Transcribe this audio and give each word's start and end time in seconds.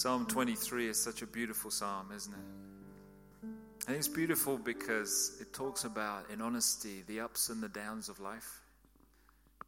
Psalm 0.00 0.24
23 0.24 0.88
is 0.88 0.98
such 0.98 1.20
a 1.20 1.26
beautiful 1.26 1.70
psalm, 1.70 2.06
isn't 2.16 2.32
it? 2.32 3.48
And 3.86 3.94
it's 3.94 4.08
beautiful 4.08 4.56
because 4.56 5.36
it 5.42 5.52
talks 5.52 5.84
about, 5.84 6.24
in 6.32 6.40
honesty, 6.40 7.04
the 7.06 7.20
ups 7.20 7.50
and 7.50 7.62
the 7.62 7.68
downs 7.68 8.08
of 8.08 8.18
life. 8.18 8.62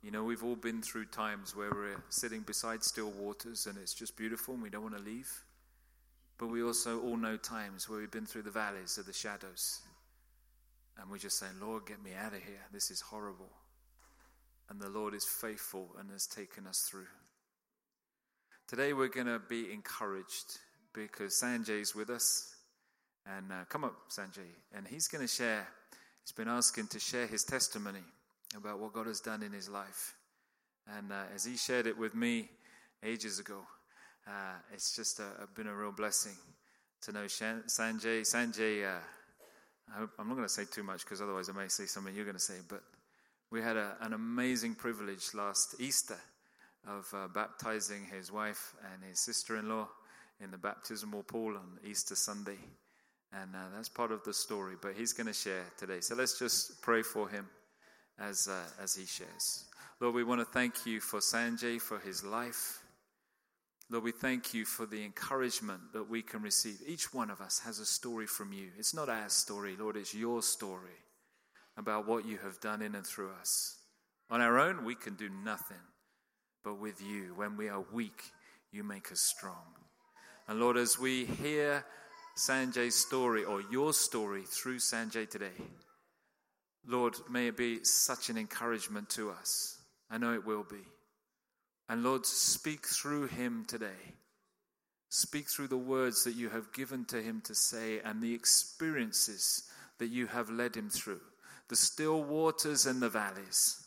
You 0.03 0.11
know, 0.11 0.25
we've 0.25 0.43
all 0.43 0.57
been 0.57 0.81
through 0.81 1.05
times 1.05 1.55
where 1.55 1.71
we're 1.71 2.03
sitting 2.09 2.41
beside 2.41 2.83
still 2.83 3.11
waters 3.11 3.67
and 3.67 3.77
it's 3.77 3.93
just 3.93 4.17
beautiful 4.17 4.55
and 4.55 4.63
we 4.63 4.71
don't 4.71 4.85
want 4.85 4.97
to 4.97 5.03
leave. 5.03 5.31
But 6.39 6.47
we 6.47 6.63
also 6.63 7.03
all 7.03 7.19
know 7.19 7.37
times 7.37 7.87
where 7.87 8.01
we've 8.01 8.11
been 8.11 8.25
through 8.25 8.45
the 8.45 8.51
valleys 8.51 8.97
of 8.97 9.05
the 9.05 9.13
shadows 9.13 9.81
and 10.99 11.11
we're 11.11 11.19
just 11.19 11.39
saying, 11.39 11.53
Lord, 11.61 11.85
get 11.85 12.03
me 12.03 12.13
out 12.19 12.33
of 12.33 12.43
here. 12.43 12.65
This 12.73 12.91
is 12.91 13.03
horrible. 13.03 13.51
And 14.71 14.81
the 14.81 14.89
Lord 14.89 15.13
is 15.13 15.27
faithful 15.27 15.91
and 16.01 16.11
has 16.11 16.27
taken 16.27 16.67
us 16.67 16.89
through. 16.91 17.09
Today 18.73 18.95
we're 18.95 19.09
going 19.09 19.27
to 19.27 19.39
be 19.39 19.71
encouraged 19.71 20.59
because 20.95 21.35
Sanjay 21.35 21.83
is 21.83 21.95
with 21.95 22.09
us. 22.09 22.57
And 23.27 23.53
uh, 23.53 23.67
come 23.69 23.85
up, 23.85 23.93
Sanjay. 24.09 24.49
And 24.75 24.89
he's 24.89 25.09
going 25.09 25.21
to 25.21 25.29
share, 25.29 25.69
he's 26.25 26.33
been 26.33 26.49
asking 26.49 26.87
to 26.87 26.99
share 26.99 27.27
his 27.27 27.45
testimony 27.45 28.01
about 28.57 28.81
what 28.81 28.95
God 28.95 29.09
has 29.09 29.21
done 29.21 29.43
in 29.43 29.53
his 29.53 29.69
life. 29.69 30.15
And 30.97 31.13
uh, 31.13 31.25
as 31.35 31.45
he 31.45 31.59
shared 31.59 31.87
it 31.87 31.99
with 31.99 32.15
me 32.15 32.49
ages 33.05 33.39
ago, 33.39 33.59
uh, 34.27 34.55
it's 34.73 34.97
just 34.97 35.21
a, 35.21 35.43
a, 35.43 35.47
been 35.55 35.67
a 35.67 35.77
real 35.77 35.93
blessing 35.93 36.39
to 37.03 37.13
know 37.13 37.27
Sanjay. 37.27 38.23
Sanjay, 38.23 38.87
uh, 38.87 39.01
I 39.95 40.01
am 40.01 40.29
not 40.29 40.35
going 40.35 40.49
to 40.49 40.49
say 40.49 40.65
too 40.65 40.83
much 40.83 41.05
because 41.05 41.21
otherwise 41.21 41.51
I 41.51 41.53
may 41.53 41.69
say 41.69 41.85
something 41.85 42.15
you're 42.15 42.25
going 42.25 42.37
to 42.37 42.41
say, 42.41 42.61
but 42.67 42.83
we 43.51 43.61
had 43.61 43.77
a, 43.77 43.99
an 44.01 44.15
amazing 44.15 44.77
privilege 44.77 45.35
last 45.35 45.75
Easter 45.79 46.17
of 46.87 47.13
uh, 47.15 47.29
baptizing 47.29 48.05
his 48.05 48.33
wife 48.33 48.75
and 48.93 49.03
his 49.09 49.21
sister 49.21 49.57
in 49.57 49.69
law 49.69 49.89
in 50.41 50.51
the 50.51 50.59
baptismal 50.59 51.23
pool 51.23 51.57
on 51.57 51.79
Easter 51.85 52.17
Sunday. 52.17 52.59
And 53.33 53.55
uh, 53.55 53.59
that's 53.75 53.89
part 53.89 54.13
of 54.13 54.23
the 54.25 54.35
story, 54.35 54.75
but 54.81 54.95
he's 54.95 55.13
going 55.13 55.27
to 55.27 55.33
share 55.33 55.65
today. 55.79 56.01
So 56.01 56.15
let's 56.15 56.39
just 56.39 56.83
pray 56.83 57.03
for 57.03 57.29
him 57.29 57.49
as, 58.19 58.49
uh, 58.49 58.83
as 58.83 58.95
he 58.95 59.07
shares. 59.07 59.65
Lord, 60.01 60.15
we 60.15 60.25
want 60.25 60.41
to 60.41 60.45
thank 60.45 60.85
you 60.85 61.01
for 61.01 61.21
Sanjay, 61.21 61.81
for 61.81 61.99
his 61.99 62.25
life. 62.25 62.81
Lord, 63.89 64.05
we 64.05 64.13
thank 64.13 64.53
you 64.53 64.65
for 64.65 64.85
the 64.85 65.05
encouragement 65.05 65.93
that 65.93 66.09
we 66.09 66.23
can 66.23 66.43
receive. 66.43 66.81
Each 66.87 67.15
one 67.15 67.31
of 67.31 67.41
us 67.41 67.61
has 67.61 67.79
a 67.79 67.87
story 67.87 68.27
from 68.27 68.53
you. 68.53 68.69
It's 68.79 68.95
not 68.95 69.09
our 69.09 69.29
story, 69.29 69.77
Lord, 69.79 69.97
it's 69.97 70.15
your 70.15 70.43
story 70.43 70.99
about 71.77 72.07
what 72.07 72.27
you 72.27 72.39
have 72.39 72.61
done 72.61 72.83
in 72.83 72.95
and 72.95 73.07
through 73.07 73.31
us. 73.41 73.77
On 74.31 74.41
our 74.41 74.59
own, 74.59 74.85
we 74.85 74.95
can 74.95 75.15
do 75.15 75.29
nothing. 75.45 75.77
But 76.65 76.79
with 76.79 77.03
you, 77.03 77.33
when 77.37 77.57
we 77.57 77.69
are 77.69 77.85
weak, 77.93 78.23
you 78.71 78.85
make 78.85 79.11
us 79.11 79.21
strong. 79.21 79.75
And 80.49 80.61
Lord, 80.61 80.77
as 80.77 80.99
we 80.99 81.25
hear 81.25 81.85
Sanjay's 82.37 82.95
story 82.95 83.45
or 83.45 83.63
your 83.71 83.93
story 83.93 84.43
through 84.43 84.79
Sanjay 84.79 85.29
today, 85.29 85.51
Lord, 86.87 87.15
may 87.31 87.49
it 87.49 87.57
be 87.57 87.85
such 87.85 88.29
an 88.29 88.37
encouragement 88.37 89.09
to 89.11 89.31
us. 89.31 89.79
I 90.11 90.19
know 90.19 90.35
it 90.35 90.47
will 90.47 90.65
be. 90.65 90.85
And 91.89 92.03
Lord, 92.03 92.27
speak 92.27 92.87
through 92.87 93.27
him 93.27 93.65
today. 93.69 94.15
Speak 95.11 95.49
through 95.49 95.69
the 95.69 95.77
words 95.77 96.25
that 96.25 96.35
you 96.35 96.49
have 96.49 96.73
given 96.73 97.05
to 97.07 97.21
him 97.21 97.43
to 97.45 97.55
say 97.55 98.01
and 98.01 98.21
the 98.21 98.35
experiences 98.35 99.65
that 99.99 100.09
you 100.09 100.27
have 100.27 100.49
led 100.49 100.75
him 100.75 100.89
through, 100.89 101.21
the 101.69 101.77
still 101.77 102.25
waters 102.25 102.87
and 102.87 103.01
the 103.01 103.11
valleys. 103.11 103.82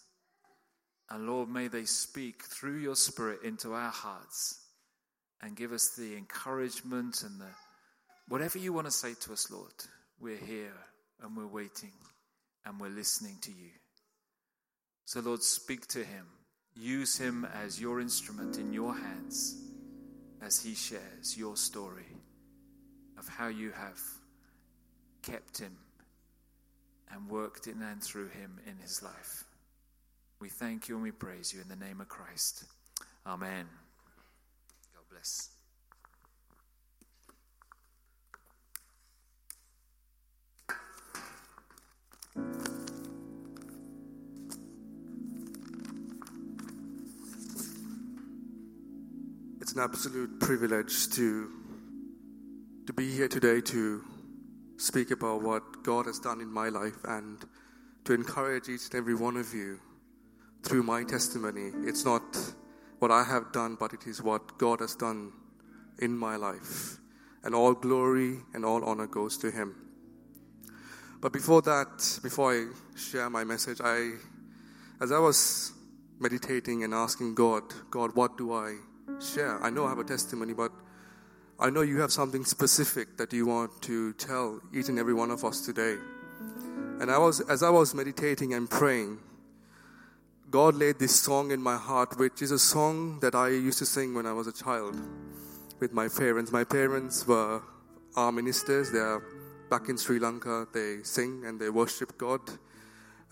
And 1.09 1.27
Lord, 1.27 1.49
may 1.49 1.67
they 1.67 1.85
speak 1.85 2.43
through 2.43 2.79
your 2.79 2.95
Spirit 2.95 3.43
into 3.43 3.73
our 3.73 3.91
hearts 3.91 4.59
and 5.41 5.55
give 5.55 5.71
us 5.71 5.95
the 5.95 6.15
encouragement 6.15 7.23
and 7.23 7.39
the 7.39 7.49
whatever 8.27 8.57
you 8.57 8.73
want 8.73 8.87
to 8.87 8.91
say 8.91 9.13
to 9.21 9.33
us, 9.33 9.51
Lord. 9.51 9.73
We're 10.19 10.37
here 10.37 10.73
and 11.21 11.35
we're 11.35 11.45
waiting 11.45 11.91
and 12.65 12.79
we're 12.79 12.89
listening 12.89 13.37
to 13.41 13.51
you. 13.51 13.69
So, 15.05 15.19
Lord, 15.19 15.43
speak 15.43 15.87
to 15.89 15.99
him. 15.99 16.25
Use 16.75 17.17
him 17.17 17.45
as 17.53 17.79
your 17.79 18.01
instrument 18.01 18.57
in 18.57 18.73
your 18.73 18.95
hands 18.95 19.61
as 20.41 20.61
he 20.61 20.75
shares 20.75 21.37
your 21.37 21.55
story 21.55 22.07
of 23.17 23.27
how 23.27 23.47
you 23.47 23.71
have 23.71 23.99
kept 25.21 25.57
him 25.57 25.75
and 27.11 27.29
worked 27.29 27.67
in 27.67 27.81
and 27.81 28.03
through 28.03 28.27
him 28.29 28.59
in 28.67 28.77
his 28.77 29.01
life. 29.01 29.45
We 30.39 30.49
thank 30.49 30.89
you 30.89 30.95
and 30.95 31.03
we 31.03 31.11
praise 31.11 31.53
you 31.53 31.61
in 31.61 31.69
the 31.69 31.85
name 31.85 32.01
of 32.01 32.09
Christ. 32.09 32.65
Amen. 33.25 33.65
God 34.93 35.03
bless. 35.09 35.49
It's 49.61 49.73
an 49.73 49.79
absolute 49.79 50.39
privilege 50.39 51.09
to 51.11 51.49
to 52.85 52.93
be 52.93 53.09
here 53.09 53.27
today 53.27 53.61
to 53.61 54.03
speak 54.77 55.09
about 55.09 55.41
what 55.41 55.83
God 55.83 56.05
has 56.05 56.19
done 56.19 56.39
in 56.39 56.51
my 56.51 56.69
life 56.69 57.03
and 57.05 57.39
to 58.03 58.13
encourage 58.13 58.69
each 58.69 58.85
and 58.85 58.95
every 58.95 59.15
one 59.15 59.37
of 59.37 59.51
you 59.53 59.79
through 60.65 60.83
my 60.83 61.03
testimony. 61.03 61.71
It's 61.87 62.03
not 62.03 62.23
what 62.99 63.11
I 63.11 63.23
have 63.23 63.51
done, 63.51 63.77
but 63.79 63.93
it 63.93 64.07
is 64.07 64.21
what 64.21 64.57
God 64.57 64.79
has 64.79 64.95
done 64.95 65.31
in 65.99 66.17
my 66.17 66.35
life. 66.35 66.97
And 67.43 67.53
all 67.53 67.73
glory 67.73 68.39
and 68.53 68.65
all 68.65 68.83
honor 68.83 69.05
goes 69.05 69.37
to 69.37 69.51
Him. 69.51 69.75
But 71.21 71.31
before 71.31 71.61
that, 71.61 72.19
before 72.23 72.53
I 72.53 72.65
share 72.97 73.29
my 73.29 73.43
message, 73.43 73.79
I, 73.83 74.13
as 74.99 75.11
I 75.11 75.19
was 75.19 75.71
meditating 76.19 76.83
and 76.83 76.93
asking 76.93 77.35
God, 77.35 77.63
God, 77.91 78.15
what 78.15 78.37
do 78.37 78.53
I 78.53 78.77
share? 79.19 79.63
I 79.63 79.69
know 79.69 79.85
I 79.85 79.89
have 79.89 79.99
a 79.99 80.03
testimony, 80.03 80.53
but 80.53 80.71
I 81.59 81.69
know 81.69 81.81
you 81.81 81.99
have 82.01 82.11
something 82.11 82.43
specific 82.43 83.17
that 83.17 83.31
you 83.31 83.45
want 83.45 83.81
to 83.83 84.13
tell 84.13 84.61
each 84.73 84.89
and 84.89 84.97
every 84.97 85.13
one 85.13 85.29
of 85.29 85.45
us 85.45 85.61
today. 85.61 85.97
And 86.99 87.11
I 87.11 87.17
was, 87.17 87.41
as 87.41 87.61
I 87.61 87.69
was 87.69 87.93
meditating 87.93 88.53
and 88.53 88.69
praying, 88.69 89.19
God 90.55 90.75
laid 90.75 90.99
this 90.99 91.13
song 91.13 91.51
in 91.51 91.61
my 91.61 91.75
heart, 91.75 92.17
which 92.17 92.41
is 92.41 92.51
a 92.51 92.57
song 92.57 93.19
that 93.19 93.35
I 93.35 93.49
used 93.49 93.77
to 93.79 93.85
sing 93.85 94.13
when 94.13 94.25
I 94.25 94.31
was 94.31 94.47
a 94.47 94.53
child 94.53 94.95
with 95.81 95.91
my 95.91 96.07
parents. 96.07 96.49
My 96.49 96.63
parents 96.63 97.27
were 97.27 97.61
our 98.15 98.31
ministers. 98.31 98.89
They 98.89 98.99
are 98.99 99.21
back 99.69 99.89
in 99.89 99.97
Sri 99.97 100.17
Lanka. 100.17 100.65
They 100.73 101.03
sing 101.03 101.43
and 101.45 101.59
they 101.59 101.69
worship 101.69 102.17
God. 102.17 102.39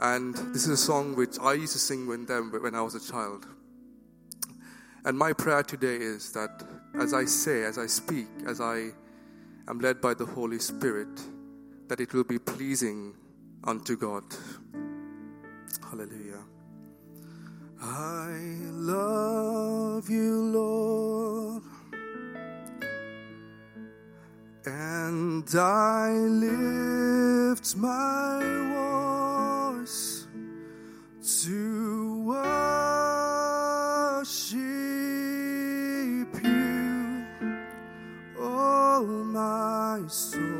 And 0.01 0.35
this 0.53 0.63
is 0.65 0.71
a 0.71 0.75
song 0.75 1.15
which 1.15 1.39
I 1.39 1.53
used 1.53 1.71
to 1.71 1.79
sing 1.79 2.07
with 2.07 2.27
them 2.27 2.51
when 2.61 2.75
I 2.75 2.81
was 2.81 2.93
a 2.93 3.11
child. 3.11 3.45
And 5.05 5.17
my 5.17 5.31
prayer 5.31 5.63
today 5.63 5.95
is 5.95 6.33
that 6.33 6.61
as 6.99 7.13
I 7.13 7.23
say, 7.23 7.63
as 7.63 7.77
I 7.77 7.85
speak, 7.85 8.27
as 8.45 8.59
I 8.59 8.89
am 9.69 9.79
led 9.79 10.01
by 10.01 10.13
the 10.13 10.25
Holy 10.25 10.59
Spirit, 10.59 11.21
that 11.87 12.01
it 12.01 12.13
will 12.13 12.25
be 12.25 12.37
pleasing 12.37 13.15
unto 13.63 13.95
God. 13.95 14.25
Hallelujah. 15.89 16.52
I 17.85 18.39
love 18.71 20.09
you, 20.09 20.41
Lord, 20.41 21.63
and 24.65 25.43
I 25.53 26.11
lift 26.11 27.75
my 27.75 28.39
voice 29.75 30.27
to 31.43 32.23
worship 32.23 32.43
you, 36.41 37.25
oh 38.39 39.05
my 39.25 40.07
soul. 40.07 40.52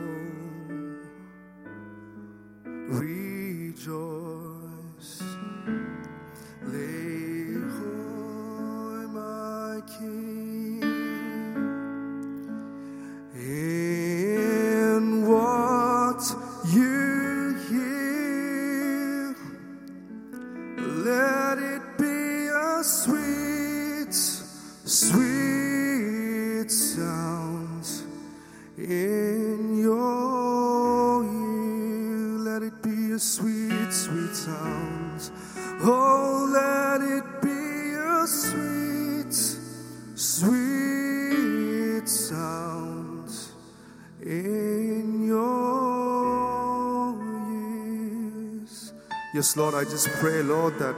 Yes, 49.43 49.57
Lord, 49.57 49.75
I 49.75 49.83
just 49.83 50.07
pray, 50.21 50.41
Lord, 50.41 50.79
that 50.79 50.97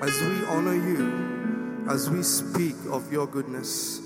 as 0.00 0.18
we 0.22 0.46
honor 0.46 0.74
you, 0.74 1.84
as 1.90 2.08
we 2.08 2.22
speak 2.22 2.74
of 2.88 3.12
your 3.12 3.26
goodness, 3.26 4.00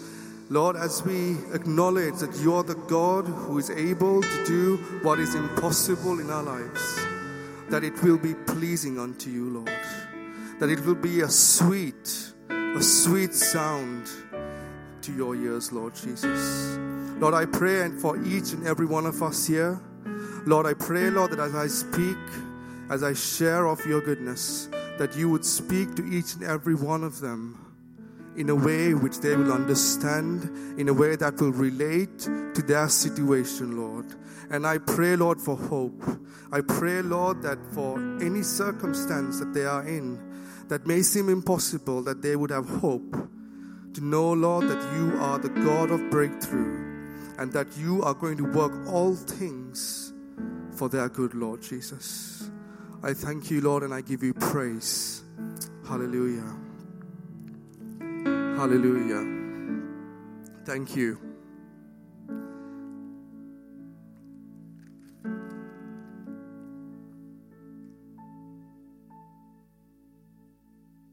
Lord, 0.50 0.74
as 0.74 1.04
we 1.04 1.36
acknowledge 1.52 2.16
that 2.16 2.34
you 2.42 2.52
are 2.56 2.64
the 2.64 2.74
God 2.74 3.26
who 3.26 3.58
is 3.58 3.70
able 3.70 4.22
to 4.22 4.44
do 4.44 4.78
what 5.04 5.20
is 5.20 5.36
impossible 5.36 6.18
in 6.18 6.30
our 6.30 6.42
lives, 6.42 6.98
that 7.70 7.84
it 7.84 8.02
will 8.02 8.18
be 8.18 8.34
pleasing 8.34 8.98
unto 8.98 9.30
you, 9.30 9.48
Lord. 9.50 9.80
That 10.58 10.68
it 10.68 10.84
will 10.84 10.96
be 10.96 11.20
a 11.20 11.28
sweet, 11.28 12.32
a 12.50 12.82
sweet 12.82 13.32
sound 13.34 14.08
to 15.02 15.12
your 15.12 15.36
ears, 15.36 15.70
Lord 15.70 15.94
Jesus. 15.94 16.76
Lord, 17.20 17.34
I 17.34 17.46
pray 17.46 17.82
and 17.82 18.00
for 18.00 18.16
each 18.26 18.52
and 18.52 18.66
every 18.66 18.86
one 18.86 19.06
of 19.06 19.22
us 19.22 19.46
here. 19.46 19.80
Lord, 20.44 20.66
I 20.66 20.74
pray, 20.74 21.08
Lord, 21.08 21.30
that 21.30 21.38
as 21.38 21.54
I 21.54 21.68
speak, 21.68 22.18
as 22.90 23.02
I 23.02 23.14
share 23.14 23.66
of 23.66 23.84
your 23.86 24.00
goodness, 24.00 24.68
that 24.98 25.16
you 25.16 25.28
would 25.30 25.44
speak 25.44 25.94
to 25.96 26.04
each 26.04 26.34
and 26.34 26.44
every 26.44 26.74
one 26.74 27.04
of 27.04 27.20
them 27.20 27.60
in 28.36 28.50
a 28.50 28.54
way 28.54 28.94
which 28.94 29.20
they 29.20 29.36
will 29.36 29.52
understand, 29.52 30.42
in 30.78 30.88
a 30.88 30.92
way 30.92 31.16
that 31.16 31.40
will 31.40 31.52
relate 31.52 32.18
to 32.18 32.62
their 32.66 32.88
situation, 32.88 33.76
Lord. 33.76 34.06
And 34.50 34.66
I 34.66 34.78
pray, 34.78 35.16
Lord, 35.16 35.40
for 35.40 35.56
hope. 35.56 36.02
I 36.52 36.60
pray, 36.60 37.02
Lord, 37.02 37.42
that 37.42 37.58
for 37.72 37.98
any 38.20 38.42
circumstance 38.42 39.38
that 39.38 39.54
they 39.54 39.64
are 39.64 39.86
in 39.86 40.20
that 40.68 40.86
may 40.86 41.02
seem 41.02 41.28
impossible, 41.28 42.02
that 42.02 42.22
they 42.22 42.36
would 42.36 42.50
have 42.50 42.68
hope 42.68 43.16
to 43.94 44.00
know, 44.04 44.32
Lord, 44.32 44.68
that 44.68 44.96
you 44.96 45.16
are 45.20 45.38
the 45.38 45.48
God 45.48 45.90
of 45.90 46.10
breakthrough 46.10 46.84
and 47.38 47.52
that 47.52 47.66
you 47.76 48.02
are 48.02 48.14
going 48.14 48.36
to 48.38 48.44
work 48.44 48.72
all 48.88 49.14
things 49.14 50.12
for 50.76 50.88
their 50.88 51.08
good, 51.08 51.34
Lord 51.34 51.62
Jesus. 51.62 52.50
I 53.06 53.12
thank 53.12 53.50
you, 53.50 53.60
Lord, 53.60 53.82
and 53.82 53.92
I 53.92 54.00
give 54.00 54.22
you 54.22 54.32
praise. 54.32 55.24
Hallelujah. 55.86 56.56
Hallelujah. 58.56 59.22
Thank 60.64 60.96
you. 60.96 61.18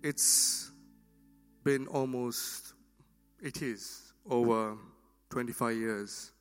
It's 0.01 0.71
been 1.65 1.87
almost, 1.87 2.71
it 3.41 3.61
is 3.61 4.13
over 4.29 4.77
25 5.29 5.75
years 5.75 6.31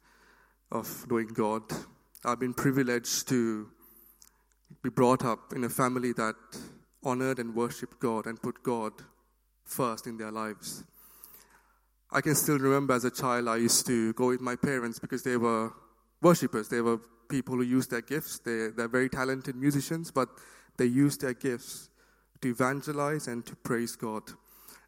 of 0.71 1.11
knowing 1.11 1.27
God. 1.27 1.65
I've 2.25 2.39
been 2.39 2.55
privileged 2.55 3.27
to 3.31 3.69
be 4.83 4.91
brought 4.91 5.25
up 5.25 5.53
in 5.55 5.65
a 5.65 5.69
family 5.69 6.13
that 6.15 6.35
honored 7.03 7.39
and 7.39 7.55
worshiped 7.55 8.01
God 8.01 8.27
and 8.27 8.41
put 8.41 8.63
God 8.63 8.93
first 9.65 10.07
in 10.07 10.17
their 10.17 10.31
lives. 10.31 10.85
I 12.13 12.21
can 12.21 12.35
still 12.35 12.59
remember 12.59 12.95
as 12.95 13.05
a 13.05 13.11
child, 13.11 13.49
I 13.49 13.57
used 13.57 13.87
to 13.87 14.13
go 14.15 14.29
with 14.29 14.41
my 14.41 14.57
parents 14.57 14.99
because 14.99 15.23
they 15.23 15.37
were 15.37 15.73
worshippers. 16.21 16.69
They 16.69 16.81
were 16.81 16.99
people 17.29 17.55
who 17.57 17.63
used 17.63 17.91
their 17.91 18.01
gifts. 18.01 18.41
They, 18.41 18.69
they're 18.69 18.89
very 18.89 19.09
talented 19.09 19.55
musicians, 19.55 20.11
but 20.11 20.29
they 20.77 20.87
used 20.87 21.21
their 21.21 21.35
gifts 21.35 21.89
to 22.41 22.49
evangelize 22.49 23.29
and 23.29 23.47
to 23.47 23.55
praise 23.57 23.95
God. 23.97 24.23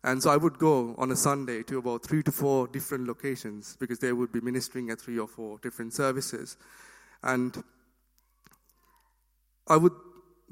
And 0.05 0.21
so 0.21 0.31
I 0.31 0.37
would 0.37 0.59
go 0.59 0.97
on 0.99 1.13
a 1.13 1.17
Sunday 1.17 1.63
to 1.65 1.79
about 1.79 2.03
three 2.03 2.25
to 2.25 2.33
four 2.33 2.67
different 2.67 3.07
locations 3.07 3.77
because 3.79 4.01
they 4.01 4.13
would 4.13 4.33
be 4.33 4.41
ministering 4.41 4.91
at 4.91 5.01
three 5.01 5.19
or 5.19 5.29
four 5.29 5.59
different 5.59 5.95
services. 5.95 6.57
And 7.23 7.63
I 9.69 9.77
would 9.77 9.93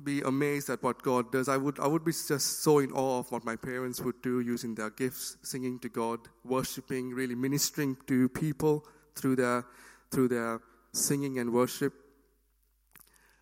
be 0.02 0.20
amazed 0.22 0.70
at 0.70 0.82
what 0.82 1.02
God 1.02 1.30
does. 1.30 1.48
I 1.48 1.56
would, 1.56 1.78
I 1.78 1.86
would 1.86 2.04
be 2.04 2.12
just 2.12 2.62
so 2.62 2.78
in 2.78 2.92
awe 2.92 3.18
of 3.18 3.30
what 3.30 3.44
my 3.44 3.56
parents 3.56 4.00
would 4.00 4.22
do 4.22 4.40
using 4.40 4.74
their 4.74 4.90
gifts, 4.90 5.36
singing 5.42 5.78
to 5.80 5.88
God, 5.88 6.20
worshiping, 6.44 7.10
really 7.10 7.34
ministering 7.34 7.96
to 8.06 8.28
people 8.30 8.86
through 9.14 9.36
their, 9.36 9.66
through 10.10 10.28
their 10.28 10.60
singing 10.92 11.38
and 11.38 11.52
worship. 11.52 11.92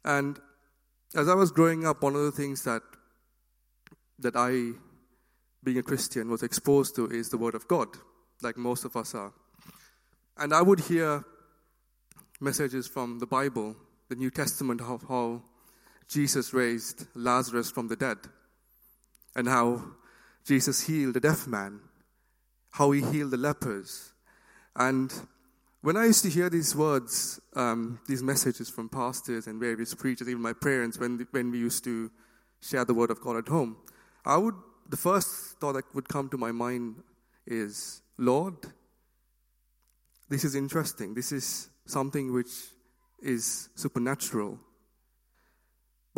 And 0.05 0.39
as 1.15 1.29
I 1.29 1.35
was 1.35 1.53
growing 1.53 1.87
up, 1.87 2.03
one 2.03 2.17
of 2.17 2.23
the 2.23 2.33
things 2.33 2.65
that, 2.65 2.83
that 4.19 4.35
I 4.37 4.73
being 5.65 5.79
a 5.79 5.83
Christian, 5.83 6.31
was 6.31 6.43
exposed 6.43 6.95
to 6.97 7.07
is 7.11 7.29
the 7.29 7.37
Word 7.37 7.55
of 7.55 7.67
God, 7.69 7.89
like 8.43 8.57
most 8.57 8.85
of 8.85 8.97
us 8.97 9.15
are. 9.15 9.33
And 10.37 10.55
I 10.55 10.63
would 10.63 10.81
hear 10.81 11.25
messages 12.41 12.87
from 12.87 13.19
the 13.19 13.27
Bible, 13.27 13.77
the 14.09 14.15
New 14.15 14.31
Testament, 14.31 14.81
of 14.81 15.05
how 15.09 15.43
Jesus 16.09 16.55
raised 16.55 17.07
Lazarus 17.15 17.71
from 17.71 17.89
the 17.89 17.97
dead, 17.97 18.19
and 19.37 19.47
how 19.47 19.83
Jesus 20.45 20.87
healed 20.87 21.17
a 21.17 21.21
deaf 21.21 21.47
man, 21.47 21.81
how 22.71 22.91
he 22.91 23.03
healed 23.03 23.33
the 23.33 23.37
lepers. 23.37 24.13
And 24.75 25.13
when 25.83 25.97
I 25.97 26.07
used 26.07 26.23
to 26.25 26.31
hear 26.31 26.49
these 26.49 26.75
words, 26.75 27.41
um, 27.55 28.01
these 28.09 28.23
messages 28.23 28.69
from 28.69 28.89
pastors 28.89 29.47
and 29.47 29.61
various 29.61 29.95
preachers, 29.95 30.29
even 30.29 30.43
my 30.43 30.55
parents, 30.55 30.99
when, 30.99 31.27
when 31.31 31.51
we 31.51 31.59
used 31.59 31.85
to 31.85 32.11
share 32.61 32.85
the 32.85 32.95
Word 32.95 33.11
of 33.11 33.21
God 33.21 33.37
at 33.37 33.49
home, 33.49 33.77
I 34.25 34.37
would 34.37 34.55
the 34.89 34.97
first 34.97 35.59
thought 35.61 35.75
that 35.75 35.95
would 35.95 36.09
come 36.09 36.29
to 36.31 36.39
my 36.39 36.51
mind 36.51 36.97
is 37.47 38.03
Lord, 38.17 38.55
this 40.29 40.45
is 40.45 40.55
interesting. 40.55 41.15
This 41.15 41.33
is 41.33 41.69
something 41.87 42.33
which 42.33 42.51
is 43.23 43.69
supernatural. 43.75 44.59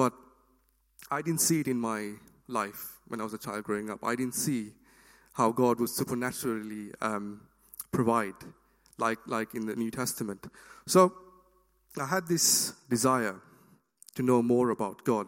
But 0.00 0.14
I 1.10 1.20
didn't 1.20 1.42
see 1.42 1.60
it 1.60 1.68
in 1.68 1.78
my 1.78 2.12
life 2.48 3.00
when 3.08 3.20
I 3.20 3.24
was 3.24 3.34
a 3.34 3.38
child 3.38 3.64
growing 3.64 3.90
up. 3.90 3.98
I 4.02 4.16
didn't 4.16 4.34
see 4.34 4.72
how 5.34 5.52
God 5.52 5.78
would 5.78 5.90
supernaturally 5.90 6.90
um, 7.02 7.42
provide, 7.92 8.32
like, 8.96 9.18
like 9.26 9.54
in 9.54 9.66
the 9.66 9.76
New 9.76 9.90
Testament. 9.90 10.46
So 10.86 11.12
I 12.00 12.06
had 12.06 12.26
this 12.26 12.72
desire 12.88 13.42
to 14.14 14.22
know 14.22 14.40
more 14.42 14.70
about 14.70 15.04
God. 15.04 15.26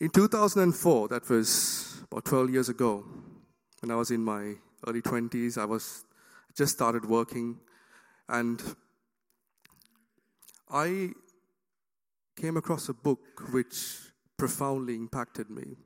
In 0.00 0.08
2004, 0.08 1.08
that 1.08 1.28
was 1.28 2.00
about 2.10 2.24
12 2.24 2.50
years 2.50 2.68
ago, 2.70 3.04
when 3.80 3.90
I 3.90 3.96
was 3.96 4.10
in 4.10 4.24
my 4.24 4.54
early 4.86 5.02
20s, 5.02 5.58
I 5.58 5.66
was 5.66 6.06
just 6.56 6.72
started 6.72 7.04
working, 7.04 7.58
and 8.30 8.62
I 10.70 11.10
came 12.38 12.56
across 12.56 12.88
a 12.88 12.94
book 12.94 13.20
which 13.50 13.98
profoundly 14.36 14.94
impacted 14.94 15.50
me. 15.50 15.76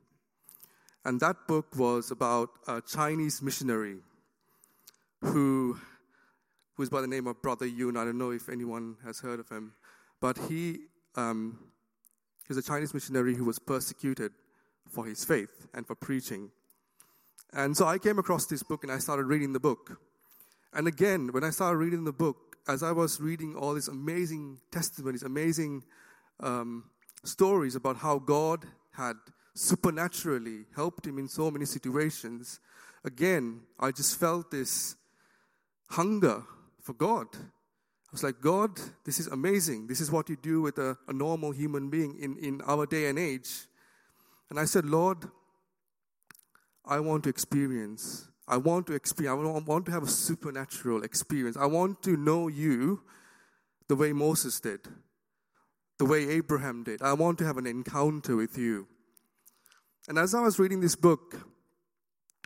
And 1.03 1.19
that 1.19 1.47
book 1.47 1.75
was 1.75 2.11
about 2.11 2.49
a 2.67 2.79
Chinese 2.79 3.41
missionary 3.41 3.97
who 5.21 5.79
was 6.77 6.89
by 6.89 7.01
the 7.01 7.07
name 7.07 7.25
of 7.25 7.41
Brother 7.41 7.65
Yun. 7.65 7.97
I 7.97 8.05
don't 8.05 8.19
know 8.19 8.31
if 8.31 8.49
anyone 8.49 8.97
has 9.03 9.19
heard 9.19 9.39
of 9.39 9.49
him, 9.49 9.73
but 10.21 10.37
he 10.37 10.81
um, 11.15 11.57
he 12.47 12.53
was 12.53 12.57
a 12.57 12.67
Chinese 12.67 12.93
missionary 12.93 13.35
who 13.35 13.45
was 13.45 13.57
persecuted 13.57 14.31
for 14.87 15.05
his 15.05 15.25
faith 15.25 15.67
and 15.73 15.87
for 15.87 15.95
preaching. 15.95 16.51
And 17.51 17.75
so 17.75 17.87
I 17.87 17.97
came 17.97 18.19
across 18.19 18.45
this 18.45 18.63
book 18.63 18.83
and 18.83 18.91
I 18.91 18.99
started 18.99 19.25
reading 19.25 19.53
the 19.53 19.59
book. 19.59 19.99
And 20.73 20.87
again, 20.87 21.31
when 21.31 21.43
I 21.43 21.49
started 21.49 21.77
reading 21.77 22.03
the 22.03 22.13
book, 22.13 22.57
as 22.67 22.83
I 22.83 22.91
was 22.91 23.19
reading 23.19 23.55
all 23.55 23.73
these 23.73 23.87
amazing 23.87 24.59
testimonies, 24.71 25.23
amazing 25.23 25.83
um, 26.39 26.85
stories 27.23 27.75
about 27.75 27.97
how 27.97 28.19
God 28.19 28.65
had 28.91 29.15
supernaturally 29.55 30.65
helped 30.75 31.05
him 31.05 31.17
in 31.17 31.27
so 31.27 31.51
many 31.51 31.65
situations, 31.65 32.59
again, 33.03 33.61
I 33.79 33.91
just 33.91 34.19
felt 34.19 34.51
this 34.51 34.95
hunger 35.89 36.43
for 36.81 36.93
God 36.93 37.27
I 38.13 38.15
was 38.15 38.23
like, 38.23 38.41
God, 38.41 38.79
this 39.05 39.19
is 39.19 39.25
amazing. 39.25 39.87
This 39.87 39.99
is 39.99 40.11
what 40.11 40.29
you 40.29 40.35
do 40.35 40.61
with 40.61 40.77
a, 40.77 40.95
a 41.07 41.13
normal 41.13 41.49
human 41.49 41.89
being 41.89 42.15
in, 42.21 42.37
in 42.37 42.61
our 42.67 42.85
day 42.85 43.07
and 43.07 43.17
age. 43.17 43.65
And 44.51 44.59
I 44.59 44.65
said, 44.65 44.85
Lord, 44.85 45.17
I 46.85 46.99
want 46.99 47.23
to 47.23 47.31
experience. 47.31 48.27
I 48.47 48.57
want 48.57 48.85
to 48.85 48.93
experience. 48.93 49.35
I 49.35 49.67
want 49.67 49.87
to 49.87 49.91
have 49.91 50.03
a 50.03 50.07
supernatural 50.07 51.01
experience. 51.01 51.57
I 51.57 51.65
want 51.65 52.03
to 52.03 52.15
know 52.15 52.49
you 52.49 53.01
the 53.87 53.95
way 53.95 54.13
Moses 54.13 54.59
did, 54.59 54.81
the 56.03 56.09
way 56.09 56.27
Abraham 56.27 56.83
did. 56.83 57.01
I 57.01 57.13
want 57.13 57.37
to 57.37 57.45
have 57.45 57.55
an 57.55 57.65
encounter 57.65 58.35
with 58.35 58.57
you. 58.57 58.87
And 60.09 60.19
as 60.19 60.35
I 60.35 60.41
was 60.41 60.59
reading 60.59 60.81
this 60.81 60.97
book, 60.97 61.47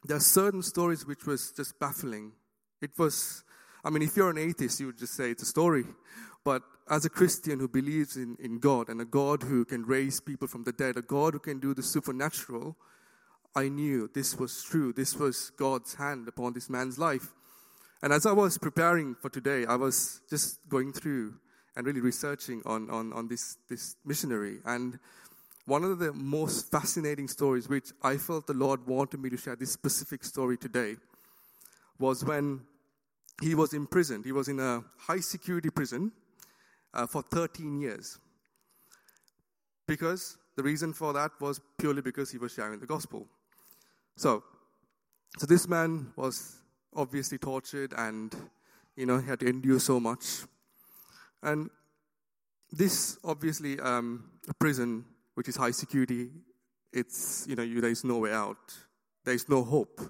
there 0.05 0.17
are 0.17 0.19
certain 0.19 0.61
stories 0.61 1.07
which 1.07 1.25
was 1.25 1.51
just 1.53 1.79
baffling. 1.79 2.33
It 2.81 2.91
was 2.99 3.43
I 3.83 3.89
mean, 3.89 4.03
if 4.03 4.15
you're 4.15 4.29
an 4.29 4.37
atheist, 4.37 4.79
you 4.79 4.87
would 4.87 4.97
just 4.99 5.15
say 5.15 5.31
it's 5.31 5.41
a 5.41 5.47
story. 5.47 5.85
But 6.43 6.61
as 6.87 7.05
a 7.05 7.09
Christian 7.09 7.59
who 7.59 7.67
believes 7.67 8.15
in, 8.15 8.37
in 8.39 8.59
God 8.59 8.89
and 8.89 9.01
a 9.01 9.05
God 9.05 9.41
who 9.41 9.65
can 9.65 9.85
raise 9.85 10.19
people 10.19 10.47
from 10.47 10.63
the 10.63 10.73
dead, 10.73 10.95
a 10.95 11.01
God 11.01 11.33
who 11.33 11.39
can 11.39 11.59
do 11.59 11.73
the 11.73 11.81
supernatural, 11.81 12.75
I 13.55 13.69
knew 13.69 14.07
this 14.13 14.37
was 14.37 14.61
true. 14.61 14.93
This 14.93 15.15
was 15.15 15.51
God's 15.57 15.95
hand 15.95 16.27
upon 16.27 16.53
this 16.53 16.69
man's 16.69 16.99
life. 16.99 17.33
And 18.03 18.13
as 18.13 18.27
I 18.27 18.33
was 18.33 18.59
preparing 18.59 19.15
for 19.15 19.29
today, 19.29 19.65
I 19.65 19.77
was 19.77 20.21
just 20.29 20.59
going 20.69 20.93
through 20.93 21.35
and 21.77 21.85
really 21.85 22.01
researching 22.01 22.63
on, 22.65 22.89
on, 22.89 23.13
on 23.13 23.27
this, 23.27 23.57
this 23.69 23.95
missionary. 24.03 24.57
And 24.65 24.97
one 25.65 25.83
of 25.83 25.99
the 25.99 26.11
most 26.11 26.71
fascinating 26.71 27.27
stories, 27.27 27.69
which 27.69 27.91
I 28.01 28.17
felt 28.17 28.47
the 28.47 28.53
Lord 28.53 28.87
wanted 28.87 29.19
me 29.19 29.29
to 29.29 29.37
share 29.37 29.55
this 29.55 29.73
specific 29.73 30.23
story 30.23 30.57
today, 30.57 30.95
was 31.99 32.25
when 32.25 32.61
he 33.43 33.53
was 33.53 33.73
imprisoned. 33.73 34.25
He 34.25 34.31
was 34.31 34.47
in 34.47 34.59
a 34.59 34.83
high 34.97 35.19
security 35.19 35.69
prison 35.69 36.11
uh, 36.95 37.05
for 37.05 37.21
13 37.21 37.79
years. 37.79 38.17
Because 39.85 40.35
the 40.55 40.63
reason 40.63 40.93
for 40.93 41.13
that 41.13 41.29
was 41.39 41.61
purely 41.77 42.01
because 42.01 42.31
he 42.31 42.39
was 42.39 42.53
sharing 42.53 42.79
the 42.79 42.87
gospel. 42.87 43.27
So, 44.15 44.43
so 45.37 45.45
this 45.45 45.67
man 45.67 46.11
was 46.15 46.55
obviously 46.95 47.37
tortured 47.37 47.93
and, 47.95 48.35
you 48.95 49.05
know, 49.05 49.19
he 49.19 49.27
had 49.27 49.41
to 49.41 49.47
endure 49.47 49.79
so 49.79 49.99
much. 49.99 50.41
And 51.43 51.69
this, 52.71 53.17
obviously, 53.23 53.79
um, 53.79 54.31
a 54.49 54.53
prison 54.53 55.05
which 55.35 55.47
is 55.47 55.55
high 55.55 55.71
security, 55.71 56.29
it's, 56.91 57.45
you 57.47 57.55
know, 57.55 57.63
you, 57.63 57.79
there's 57.81 58.03
no 58.03 58.17
way 58.19 58.33
out. 58.33 58.73
There's 59.23 59.47
no 59.49 59.63
hope. 59.63 60.01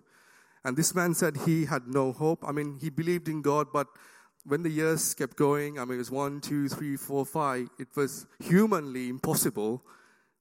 And 0.63 0.75
this 0.75 0.93
man 0.93 1.13
said 1.13 1.37
he 1.45 1.65
had 1.65 1.87
no 1.87 2.11
hope. 2.11 2.43
I 2.47 2.51
mean, 2.51 2.77
he 2.79 2.89
believed 2.89 3.27
in 3.27 3.41
God, 3.41 3.67
but 3.71 3.87
when 4.45 4.63
the 4.63 4.69
years 4.69 5.13
kept 5.13 5.35
going, 5.35 5.77
I 5.77 5.85
mean, 5.85 5.95
it 5.95 5.97
was 5.97 6.11
one, 6.11 6.39
two, 6.39 6.69
three, 6.69 6.95
four, 6.95 7.25
five, 7.25 7.67
it 7.77 7.89
was 7.95 8.25
humanly 8.39 9.09
impossible 9.09 9.83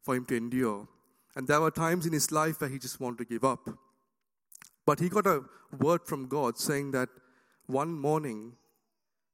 for 0.02 0.14
him 0.14 0.25
to 0.26 0.37
endure. 0.37 0.88
And 1.35 1.49
there 1.49 1.61
were 1.61 1.71
times 1.71 2.07
in 2.07 2.12
his 2.12 2.31
life 2.31 2.61
where 2.61 2.71
he 2.71 2.78
just 2.78 3.00
wanted 3.00 3.19
to 3.19 3.25
give 3.25 3.45
up. 3.45 3.69
But 4.87 5.00
he 5.00 5.09
got 5.09 5.26
a 5.26 5.43
word 5.78 6.02
from 6.07 6.28
God 6.28 6.57
saying 6.57 6.93
that 6.93 7.09
one 7.66 7.93
morning 7.93 8.52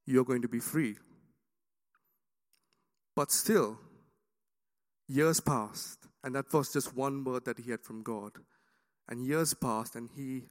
you're 0.05 0.25
going 0.25 0.41
to 0.41 0.47
be 0.47 0.59
free. 0.59 0.95
But 3.15 3.31
still, 3.31 3.77
years 5.07 5.39
passed, 5.39 6.07
and 6.23 6.35
that 6.35 6.51
was 6.51 6.73
just 6.73 6.95
one 6.95 7.23
word 7.23 7.45
that 7.45 7.59
he 7.59 7.71
had 7.71 7.81
from 7.81 8.01
God. 8.01 8.33
And 9.07 9.25
years 9.25 9.53
passed, 9.53 9.95
and 9.95 10.09
he 10.15 10.43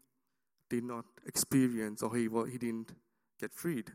did 0.68 0.84
not 0.84 1.04
experience 1.26 2.02
or 2.02 2.16
he, 2.16 2.28
he 2.50 2.58
didn't 2.58 2.92
get 3.38 3.52
freed. 3.52 3.92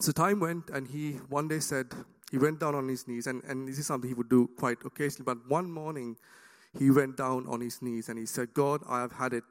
So 0.00 0.12
time 0.12 0.40
went, 0.40 0.70
and 0.70 0.88
he 0.88 1.12
one 1.28 1.48
day 1.48 1.60
said, 1.60 1.92
he 2.30 2.38
went 2.38 2.60
down 2.60 2.74
on 2.74 2.88
his 2.88 3.06
knees, 3.06 3.26
and, 3.26 3.42
and 3.44 3.68
this 3.68 3.78
is 3.78 3.86
something 3.86 4.08
he 4.08 4.14
would 4.14 4.30
do 4.30 4.48
quite 4.58 4.78
occasionally, 4.84 5.24
but 5.24 5.48
one 5.50 5.70
morning 5.70 6.16
he 6.78 6.90
went 6.90 7.18
down 7.18 7.46
on 7.46 7.60
his 7.60 7.82
knees 7.82 8.08
and 8.08 8.18
he 8.18 8.24
said, 8.24 8.54
God, 8.54 8.80
I 8.88 9.00
have 9.00 9.12
had 9.12 9.34
it. 9.34 9.44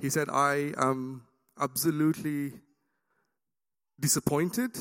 He 0.00 0.10
said, 0.10 0.28
I 0.28 0.72
am 0.76 1.22
absolutely 1.58 2.52
disappointed. 3.98 4.76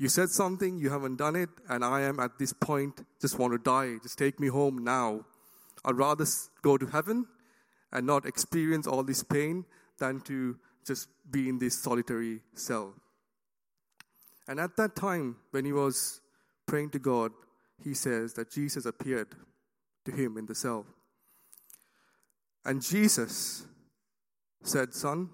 You 0.00 0.08
said 0.08 0.30
something, 0.30 0.78
you 0.78 0.88
haven't 0.88 1.16
done 1.16 1.36
it, 1.36 1.50
and 1.68 1.84
I 1.84 2.00
am 2.00 2.20
at 2.20 2.38
this 2.38 2.54
point, 2.54 3.04
just 3.20 3.38
want 3.38 3.52
to 3.52 3.58
die. 3.58 3.98
Just 4.02 4.16
take 4.16 4.40
me 4.40 4.48
home 4.48 4.82
now. 4.82 5.26
I'd 5.84 5.98
rather 5.98 6.24
go 6.62 6.78
to 6.78 6.86
heaven 6.86 7.26
and 7.92 8.06
not 8.06 8.24
experience 8.24 8.86
all 8.86 9.02
this 9.02 9.22
pain 9.22 9.66
than 9.98 10.22
to 10.22 10.56
just 10.86 11.08
be 11.30 11.50
in 11.50 11.58
this 11.58 11.78
solitary 11.78 12.40
cell. 12.54 12.94
And 14.48 14.58
at 14.58 14.74
that 14.78 14.96
time, 14.96 15.36
when 15.50 15.66
he 15.66 15.72
was 15.74 16.22
praying 16.64 16.92
to 16.92 16.98
God, 16.98 17.32
he 17.84 17.92
says 17.92 18.32
that 18.34 18.50
Jesus 18.50 18.86
appeared 18.86 19.28
to 20.06 20.12
him 20.12 20.38
in 20.38 20.46
the 20.46 20.54
cell. 20.54 20.86
And 22.64 22.80
Jesus 22.80 23.66
said, 24.62 24.94
Son, 24.94 25.28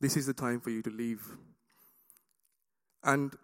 this 0.00 0.16
is 0.16 0.24
the 0.24 0.32
time 0.32 0.60
for 0.60 0.70
you 0.70 0.80
to 0.80 0.90
leave. 0.90 1.36
And 3.04 3.36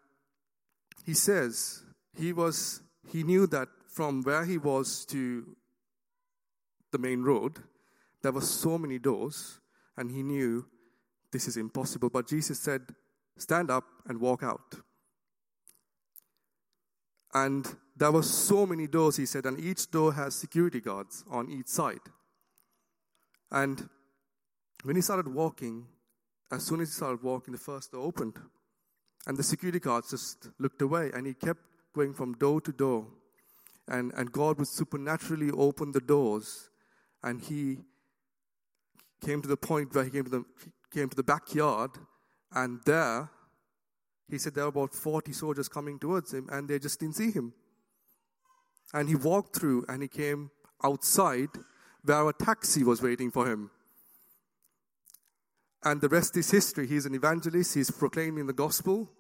he 1.09 1.15
says 1.15 1.85
he 2.19 2.35
was 2.35 2.83
he 3.11 3.23
knew 3.23 3.47
that 3.47 3.69
from 3.89 4.23
where 4.25 4.45
he 4.45 4.59
was 4.59 5.07
to 5.07 5.57
the 6.93 6.99
main 6.99 7.23
road, 7.23 7.61
there 8.23 8.31
were 8.31 8.43
so 8.43 8.77
many 8.77 8.99
doors, 8.99 9.59
and 9.97 10.11
he 10.11 10.23
knew 10.23 10.67
this 11.33 11.49
is 11.49 11.57
impossible. 11.57 12.11
But 12.11 12.29
Jesus 12.29 12.61
said, 12.61 12.83
Stand 13.39 13.71
up 13.71 13.85
and 14.07 14.21
walk 14.21 14.43
out. 14.43 14.75
And 17.33 17.67
there 17.97 18.13
were 18.13 18.23
so 18.23 18.67
many 18.67 18.87
doors, 18.87 19.17
he 19.17 19.25
said, 19.25 19.47
and 19.47 19.59
each 19.59 19.91
door 19.91 20.13
has 20.13 20.35
security 20.35 20.81
guards 20.81 21.25
on 21.31 21.49
each 21.49 21.69
side. 21.69 22.07
And 23.51 23.89
when 24.83 24.97
he 24.97 25.01
started 25.01 25.29
walking, 25.33 25.87
as 26.53 26.65
soon 26.65 26.83
as 26.83 26.89
he 26.89 26.95
started 26.95 27.23
walking, 27.23 27.53
the 27.53 27.59
first 27.59 27.93
door 27.93 28.05
opened. 28.05 28.39
And 29.29 29.37
the 29.37 29.45
security 29.45 29.79
guards 29.79 30.11
just 30.11 30.49
looked 30.59 30.83
away, 30.83 31.13
and 31.15 31.27
he 31.27 31.35
kept 31.35 31.61
going 31.95 32.13
from 32.13 32.33
door 32.35 32.61
to 32.63 32.73
door. 32.73 33.07
And, 33.87 34.13
and 34.15 34.33
God 34.33 34.59
would 34.59 34.67
supernaturally 34.67 35.51
open 35.53 35.93
the 35.93 36.01
doors, 36.01 36.71
and 37.23 37.41
he 37.41 37.79
came 39.25 39.41
to 39.43 39.49
the 39.49 39.57
point 39.57 39.95
where 39.95 40.05
he 40.05 40.11
came 40.11 40.25
to 40.25 40.31
the, 40.31 40.45
came 40.93 41.09
to 41.09 41.17
the 41.17 41.23
backyard, 41.23 41.93
and 42.53 42.81
there 42.85 43.31
he 44.29 44.39
said 44.39 44.55
there 44.55 44.65
were 44.65 44.69
about 44.69 44.95
40 44.95 45.33
soldiers 45.33 45.69
coming 45.69 45.99
towards 45.99 46.35
him 46.35 46.49
and 46.51 46.69
they 46.69 46.79
just 46.79 47.01
didn't 47.01 47.17
see 47.17 47.31
him. 47.31 47.55
And 48.93 49.09
he 49.09 49.17
walked 49.17 49.57
through 49.57 49.87
and 49.89 50.03
he 50.03 50.09
came 50.09 50.51
outside 50.85 51.49
where 52.05 52.29
a 52.29 52.33
taxi 52.33 52.85
was 52.85 53.03
waiting 53.03 53.31
for 53.31 53.47
him. 53.47 53.71
And 55.83 56.01
the 56.01 56.09
rest 56.09 56.37
is 56.37 56.51
history. 56.51 56.87
He's 56.87 57.07
an 57.07 57.15
evangelist, 57.15 57.75
he's 57.75 57.91
proclaiming 57.91 58.47
the 58.47 58.53
gospel. 58.53 59.11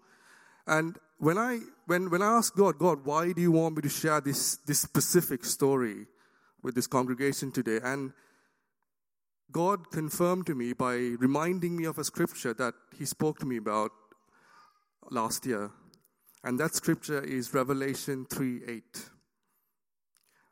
And 0.68 0.98
when 1.16 1.38
I 1.38 1.60
when 1.86 2.10
when 2.10 2.22
I 2.22 2.36
asked 2.36 2.54
God, 2.54 2.78
God, 2.78 3.04
why 3.04 3.32
do 3.32 3.40
you 3.40 3.52
want 3.52 3.76
me 3.76 3.82
to 3.82 3.88
share 3.88 4.20
this 4.20 4.56
this 4.66 4.80
specific 4.80 5.44
story 5.44 6.06
with 6.62 6.74
this 6.74 6.86
congregation 6.86 7.50
today? 7.50 7.80
And 7.82 8.12
God 9.50 9.90
confirmed 9.90 10.46
to 10.46 10.54
me 10.54 10.74
by 10.74 10.94
reminding 11.18 11.74
me 11.74 11.86
of 11.86 11.98
a 11.98 12.04
scripture 12.04 12.52
that 12.54 12.74
He 12.98 13.06
spoke 13.06 13.38
to 13.38 13.46
me 13.46 13.56
about 13.56 13.92
last 15.10 15.46
year. 15.46 15.70
And 16.44 16.60
that 16.60 16.74
scripture 16.74 17.24
is 17.24 17.54
Revelation 17.54 18.26
3 18.26 18.60
8. 18.68 18.82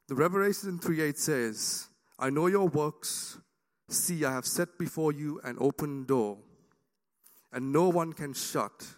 The 0.08 0.14
Revelation 0.14 0.78
3 0.78 1.02
8 1.02 1.18
says, 1.18 1.88
I 2.18 2.30
know 2.30 2.46
your 2.46 2.68
works. 2.68 3.38
See, 3.88 4.24
I 4.24 4.32
have 4.32 4.46
set 4.46 4.78
before 4.78 5.12
you 5.12 5.40
an 5.44 5.58
open 5.60 6.06
door, 6.06 6.38
and 7.52 7.70
no 7.70 7.88
one 7.88 8.14
can 8.14 8.32
shut. 8.32 8.95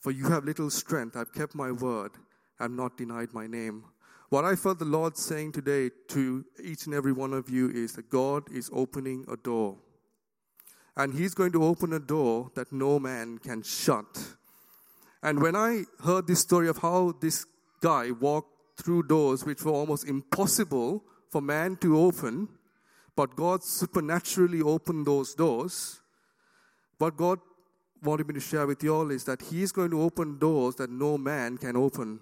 For 0.00 0.10
you 0.10 0.24
have 0.28 0.44
little 0.44 0.70
strength. 0.70 1.16
I've 1.16 1.32
kept 1.32 1.54
my 1.54 1.72
word. 1.72 2.12
I've 2.60 2.70
not 2.70 2.96
denied 2.96 3.32
my 3.32 3.46
name. 3.46 3.84
What 4.30 4.44
I 4.44 4.56
felt 4.56 4.78
the 4.78 4.84
Lord 4.84 5.16
saying 5.16 5.52
today 5.52 5.90
to 6.08 6.44
each 6.62 6.86
and 6.86 6.94
every 6.94 7.12
one 7.12 7.32
of 7.32 7.48
you 7.48 7.70
is 7.70 7.94
that 7.94 8.10
God 8.10 8.44
is 8.52 8.70
opening 8.72 9.24
a 9.30 9.36
door. 9.36 9.78
And 10.96 11.14
He's 11.14 11.34
going 11.34 11.52
to 11.52 11.64
open 11.64 11.92
a 11.92 11.98
door 11.98 12.50
that 12.54 12.72
no 12.72 12.98
man 12.98 13.38
can 13.38 13.62
shut. 13.62 14.34
And 15.22 15.40
when 15.40 15.56
I 15.56 15.84
heard 16.04 16.26
this 16.26 16.40
story 16.40 16.68
of 16.68 16.78
how 16.78 17.14
this 17.20 17.46
guy 17.80 18.10
walked 18.10 18.82
through 18.82 19.04
doors 19.04 19.44
which 19.44 19.64
were 19.64 19.72
almost 19.72 20.06
impossible 20.06 21.04
for 21.30 21.40
man 21.40 21.76
to 21.76 21.98
open, 21.98 22.48
but 23.16 23.34
God 23.34 23.64
supernaturally 23.64 24.62
opened 24.62 25.06
those 25.06 25.34
doors, 25.34 26.00
what 26.98 27.16
God 27.16 27.40
wanted 28.02 28.28
me 28.28 28.34
to 28.34 28.40
share 28.40 28.66
with 28.66 28.82
you 28.82 28.94
all 28.94 29.10
is 29.10 29.24
that 29.24 29.42
He 29.42 29.62
is 29.62 29.72
going 29.72 29.90
to 29.90 30.02
open 30.02 30.38
doors 30.38 30.76
that 30.76 30.90
no 30.90 31.18
man 31.18 31.58
can 31.58 31.76
open. 31.76 32.20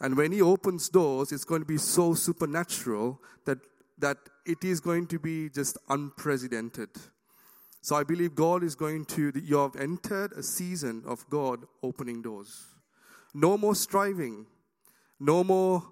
And 0.00 0.16
when 0.16 0.32
He 0.32 0.42
opens 0.42 0.88
doors, 0.88 1.32
it's 1.32 1.44
going 1.44 1.62
to 1.62 1.66
be 1.66 1.78
so 1.78 2.14
supernatural 2.14 3.20
that, 3.46 3.58
that 3.98 4.18
it 4.44 4.64
is 4.64 4.80
going 4.80 5.06
to 5.08 5.18
be 5.18 5.48
just 5.48 5.78
unprecedented. 5.88 6.90
So 7.80 7.96
I 7.96 8.04
believe 8.04 8.34
God 8.34 8.62
is 8.62 8.74
going 8.74 9.04
to, 9.06 9.32
you 9.34 9.58
have 9.58 9.76
entered 9.76 10.32
a 10.32 10.42
season 10.42 11.02
of 11.06 11.28
God 11.28 11.64
opening 11.82 12.22
doors. 12.22 12.66
No 13.34 13.58
more 13.58 13.74
striving, 13.74 14.46
no 15.18 15.42
more 15.42 15.82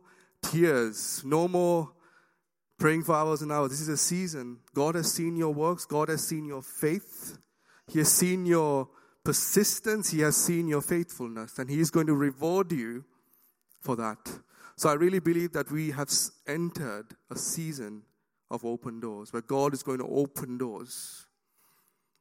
tears, 0.43 1.23
no 1.25 1.49
more 1.49 1.91
praying 2.79 3.03
for 3.03 3.15
hours 3.15 3.43
and 3.43 3.51
hours. 3.51 3.71
This 3.71 3.81
is 3.81 3.89
a 3.89 3.97
season. 3.97 4.59
God 4.75 4.95
has 4.95 5.13
seen 5.13 5.37
your 5.37 5.53
works, 5.53 5.85
God 5.85 6.09
has 6.09 6.27
seen 6.27 6.45
your 6.47 6.63
faith, 6.63 7.39
He 7.91 7.99
has 7.99 8.13
seen 8.13 8.47
your 8.47 8.89
persistence, 9.25 10.11
He 10.11 10.21
has 10.21 10.37
seen 10.37 10.69
your 10.69 10.81
faithfulness, 10.81 11.59
and 11.59 11.69
He 11.69 11.81
is 11.81 11.91
going 11.91 12.07
to 12.07 12.15
reward 12.15 12.71
you 12.71 13.05
for 13.81 13.97
that. 13.97 14.19
So 14.77 14.89
I 14.89 14.95
really 14.95 15.19
believe 15.19 15.53
that 15.53 15.71
we 15.71 15.91
have 15.91 16.09
entered 16.47 17.07
a 17.31 17.37
season 17.37 18.03
of 18.51 18.65
open 18.65 19.01
doors 19.01 19.33
where 19.33 19.43
God 19.43 19.75
is 19.75 19.83
going 19.83 19.99
to 19.99 20.07
open 20.07 20.57
doors. 20.57 21.27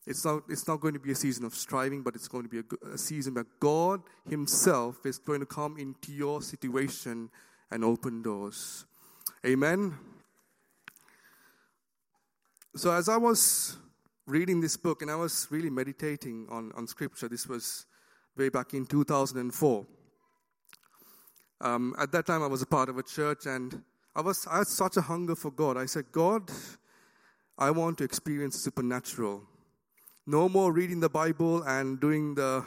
It's 0.08 0.26
not, 0.26 0.44
it's 0.50 0.68
not 0.68 0.82
going 0.82 0.96
to 0.96 1.00
be 1.00 1.12
a 1.12 1.16
season 1.16 1.46
of 1.46 1.54
striving, 1.54 2.02
but 2.02 2.16
it's 2.16 2.28
going 2.28 2.44
to 2.44 2.50
be 2.50 2.60
a, 2.60 2.94
a 2.94 2.98
season 2.98 3.36
where 3.36 3.46
God 3.60 4.02
Himself 4.28 5.06
is 5.06 5.20
going 5.20 5.40
to 5.40 5.46
come 5.46 5.78
into 5.78 6.12
your 6.12 6.42
situation 6.42 7.30
and 7.70 7.84
open 7.84 8.24
doors. 8.24 8.86
Amen. 9.46 9.96
So, 12.76 12.92
as 12.92 13.08
I 13.08 13.18
was 13.18 13.78
reading 14.30 14.62
this 14.62 14.78
book 14.78 15.02
and 15.02 15.10
I 15.10 15.16
was 15.16 15.48
really 15.50 15.72
meditating 15.72 16.48
on, 16.52 16.72
on 16.76 16.86
scripture. 16.86 17.28
This 17.28 17.48
was 17.48 17.88
way 18.38 18.50
back 18.50 18.76
in 18.76 18.86
2004. 18.86 19.88
Um, 21.62 21.96
at 22.00 22.12
that 22.12 22.28
time, 22.28 22.44
I 22.44 22.48
was 22.48 22.62
a 22.62 22.68
part 22.68 22.90
of 22.90 22.98
a 23.00 23.04
church 23.04 23.48
and 23.48 23.82
I, 24.16 24.22
was, 24.22 24.48
I 24.50 24.60
had 24.60 24.68
such 24.68 24.98
a 24.98 25.02
hunger 25.02 25.36
for 25.36 25.50
God. 25.50 25.78
I 25.78 25.88
said, 25.88 26.12
God, 26.12 26.52
I 27.58 27.72
want 27.72 27.98
to 27.98 28.04
experience 28.04 28.62
supernatural. 28.64 29.42
No 30.28 30.48
more 30.48 30.72
reading 30.72 31.00
the 31.00 31.10
Bible 31.10 31.64
and 31.64 32.00
doing 32.00 32.36
the 32.36 32.64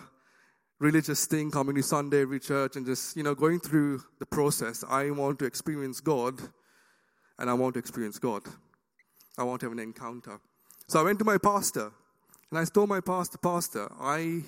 religious 0.80 1.26
thing, 1.26 1.52
coming 1.52 1.76
to 1.76 1.82
Sunday 1.82 2.22
every 2.22 2.40
church 2.40 2.74
and 2.74 2.84
just, 2.84 3.16
you 3.16 3.22
know, 3.22 3.36
going 3.36 3.60
through 3.60 4.02
the 4.18 4.26
process. 4.26 4.82
I 4.88 5.10
want 5.10 5.38
to 5.38 5.44
experience 5.44 6.00
God 6.00 6.40
and 7.38 7.48
I 7.48 7.54
want 7.54 7.74
to 7.74 7.78
experience 7.78 8.18
God. 8.18 8.42
I 9.38 9.44
want 9.44 9.60
to 9.60 9.66
have 9.66 9.72
an 9.72 9.78
encounter. 9.78 10.40
So 10.86 11.00
I 11.00 11.02
went 11.02 11.18
to 11.20 11.24
my 11.24 11.38
pastor 11.38 11.92
and 12.50 12.58
I 12.58 12.64
told 12.66 12.88
my 12.88 13.00
pastor, 13.00 13.38
Pastor, 13.38 13.90
I 13.98 14.42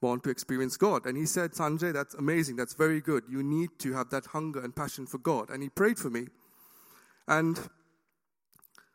want 0.00 0.22
to 0.24 0.30
experience 0.30 0.76
God. 0.76 1.06
And 1.06 1.16
he 1.16 1.26
said, 1.26 1.52
Sanjay, 1.52 1.92
that's 1.92 2.14
amazing. 2.14 2.56
That's 2.56 2.74
very 2.74 3.00
good. 3.00 3.24
You 3.28 3.42
need 3.42 3.70
to 3.80 3.92
have 3.94 4.10
that 4.10 4.26
hunger 4.26 4.60
and 4.62 4.74
passion 4.74 5.06
for 5.06 5.18
God. 5.18 5.50
And 5.50 5.62
he 5.62 5.68
prayed 5.68 5.98
for 5.98 6.10
me. 6.10 6.26
And 7.26 7.58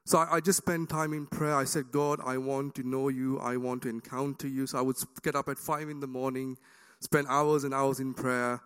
so 0.06 0.20
I, 0.20 0.36
I 0.36 0.40
just 0.40 0.60
spent 0.60 0.90
time 0.90 1.14
in 1.14 1.26
prayer. 1.26 1.56
I 1.56 1.66
said, 1.66 1.92
God, 1.92 2.20
I 2.26 2.38
want 2.38 2.76
to 2.76 2.84
know 2.88 3.10
you. 3.10 3.40
I 3.40 3.58
want 3.58 3.82
to 3.84 3.90
encounter 3.90 4.48
you. 4.48 4.68
So 4.68 4.78
I 4.78 4.82
would 4.82 4.96
get 5.24 5.36
up 5.36 5.50
at 5.50 5.58
five 5.58 5.90
in 5.90 6.00
the 6.00 6.08
morning, 6.08 6.58
spend 7.02 7.28
hours 7.28 7.64
and 7.64 7.74
hours 7.74 8.00
in 8.00 8.14
prayer, 8.14 8.62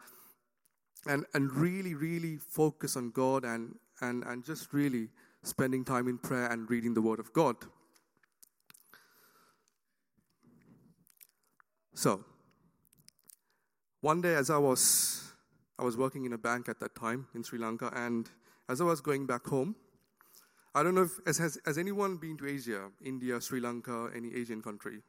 and, 1.07 1.25
and 1.33 1.51
really, 1.51 1.95
really 1.95 2.37
focus 2.37 2.95
on 2.95 3.09
God 3.09 3.43
and, 3.43 3.75
and, 4.01 4.23
and 4.23 4.45
just 4.45 4.71
really 4.71 5.09
spending 5.41 5.83
time 5.83 6.07
in 6.07 6.17
prayer 6.17 6.47
and 6.47 6.69
reading 6.69 6.93
the 6.93 7.01
Word 7.01 7.19
of 7.19 7.33
God. 7.33 7.55
So, 11.93 12.23
one 14.01 14.21
day 14.21 14.35
as 14.35 14.49
I 14.49 14.57
was 14.57 15.33
I 15.77 15.83
was 15.83 15.97
working 15.97 16.25
in 16.25 16.33
a 16.33 16.37
bank 16.37 16.69
at 16.69 16.79
that 16.79 16.95
time 16.95 17.27
in 17.33 17.43
Sri 17.43 17.59
Lanka, 17.59 17.91
and 17.95 18.29
as 18.69 18.81
I 18.81 18.83
was 18.83 19.01
going 19.01 19.25
back 19.25 19.45
home, 19.45 19.75
I 20.75 20.83
don't 20.83 20.95
know 20.95 21.03
if 21.03 21.37
has, 21.37 21.59
has, 21.65 21.77
anyone 21.77 22.17
been 22.17 22.37
to 22.37 22.47
Asia, 22.47 22.89
India, 23.03 23.39
Sri 23.39 23.59
Lanka, 23.59 24.09
any 24.15 24.33
Asian 24.33 24.61
country? 24.61 25.01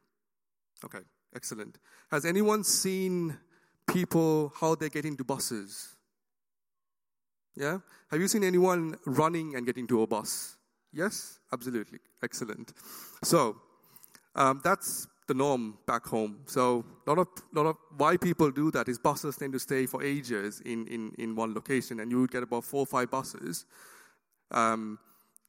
Okay, 0.83 0.99
excellent. 1.35 1.79
Has 2.11 2.25
anyone 2.25 2.63
seen 2.63 3.37
people 3.87 4.53
how 4.59 4.75
they 4.75 4.89
get 4.89 5.05
into 5.05 5.23
buses? 5.23 5.95
Yeah? 7.55 7.79
Have 8.11 8.19
you 8.19 8.27
seen 8.27 8.43
anyone 8.43 8.97
running 9.05 9.55
and 9.55 9.65
getting 9.65 9.87
to 9.87 10.01
a 10.03 10.07
bus? 10.07 10.57
Yes? 10.93 11.39
Absolutely. 11.51 11.99
Excellent. 12.21 12.73
So, 13.23 13.55
um, 14.35 14.61
that's 14.63 15.07
the 15.27 15.33
norm 15.33 15.77
back 15.87 16.05
home. 16.05 16.37
So 16.45 16.85
a 17.05 17.09
lot 17.09 17.19
of, 17.19 17.27
lot 17.53 17.65
of 17.65 17.77
why 17.97 18.17
people 18.17 18.51
do 18.51 18.71
that 18.71 18.87
is 18.87 18.99
buses 18.99 19.37
tend 19.37 19.53
to 19.53 19.59
stay 19.59 19.85
for 19.85 20.03
ages 20.03 20.61
in, 20.65 20.87
in, 20.87 21.11
in 21.17 21.35
one 21.35 21.53
location, 21.53 21.99
and 21.99 22.11
you 22.11 22.21
would 22.21 22.31
get 22.31 22.43
about 22.43 22.63
four 22.63 22.81
or 22.81 22.85
five 22.85 23.09
buses 23.09 23.65
um, 24.51 24.99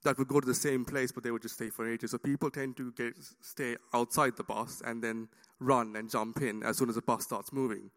that 0.03 0.17
would 0.19 0.29
go 0.29 0.41
to 0.41 0.47
the 0.47 0.55
same 0.55 0.85
place, 0.85 1.13
but 1.13 1.25
they 1.25 1.31
would 1.31 1.43
just 1.43 1.57
stay 1.57 1.69
for 1.69 1.91
ages. 1.91 2.13
So 2.13 2.19
people 2.19 2.51
tend 2.51 2.77
to 2.79 2.93
get 2.93 3.15
stay 3.41 3.77
outside 3.93 4.37
the 4.37 4.45
bus 4.45 4.83
and 4.85 5.03
then 5.03 5.29
run 5.61 5.97
and 5.97 6.11
jump 6.11 6.41
in 6.43 6.63
as 6.63 6.79
soon 6.79 6.89
as 6.89 6.95
the 6.95 7.03
bus 7.03 7.25
starts 7.25 7.53
moving, 7.53 7.91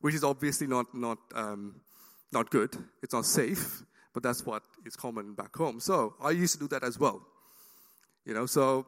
which 0.00 0.14
is 0.14 0.24
obviously 0.24 0.66
not 0.66 0.86
not 0.94 1.18
um, 1.34 1.80
not 2.32 2.50
good. 2.50 2.76
It's 3.02 3.12
not 3.12 3.26
safe, 3.26 3.82
but 4.14 4.22
that's 4.22 4.46
what 4.46 4.62
is 4.86 4.96
common 4.96 5.34
back 5.34 5.54
home. 5.56 5.80
So 5.80 6.14
I 6.22 6.30
used 6.30 6.54
to 6.54 6.60
do 6.60 6.68
that 6.68 6.84
as 6.84 6.98
well. 6.98 7.26
You 8.24 8.34
know, 8.34 8.46
so 8.46 8.86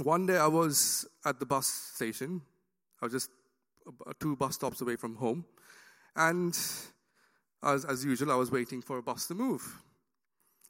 one 0.00 0.26
day 0.26 0.36
I 0.36 0.46
was 0.46 1.06
at 1.24 1.40
the 1.40 1.46
bus 1.46 1.66
station. 1.66 2.42
I 3.00 3.06
was 3.06 3.12
just 3.12 3.30
uh, 3.86 4.12
two 4.20 4.36
bus 4.36 4.54
stops 4.54 4.80
away 4.80 4.96
from 4.96 5.16
home. 5.16 5.44
And 6.16 6.56
as, 7.62 7.84
as 7.84 8.04
usual, 8.04 8.32
I 8.32 8.36
was 8.36 8.50
waiting 8.50 8.82
for 8.82 8.98
a 8.98 9.02
bus 9.02 9.26
to 9.28 9.34
move. 9.34 9.62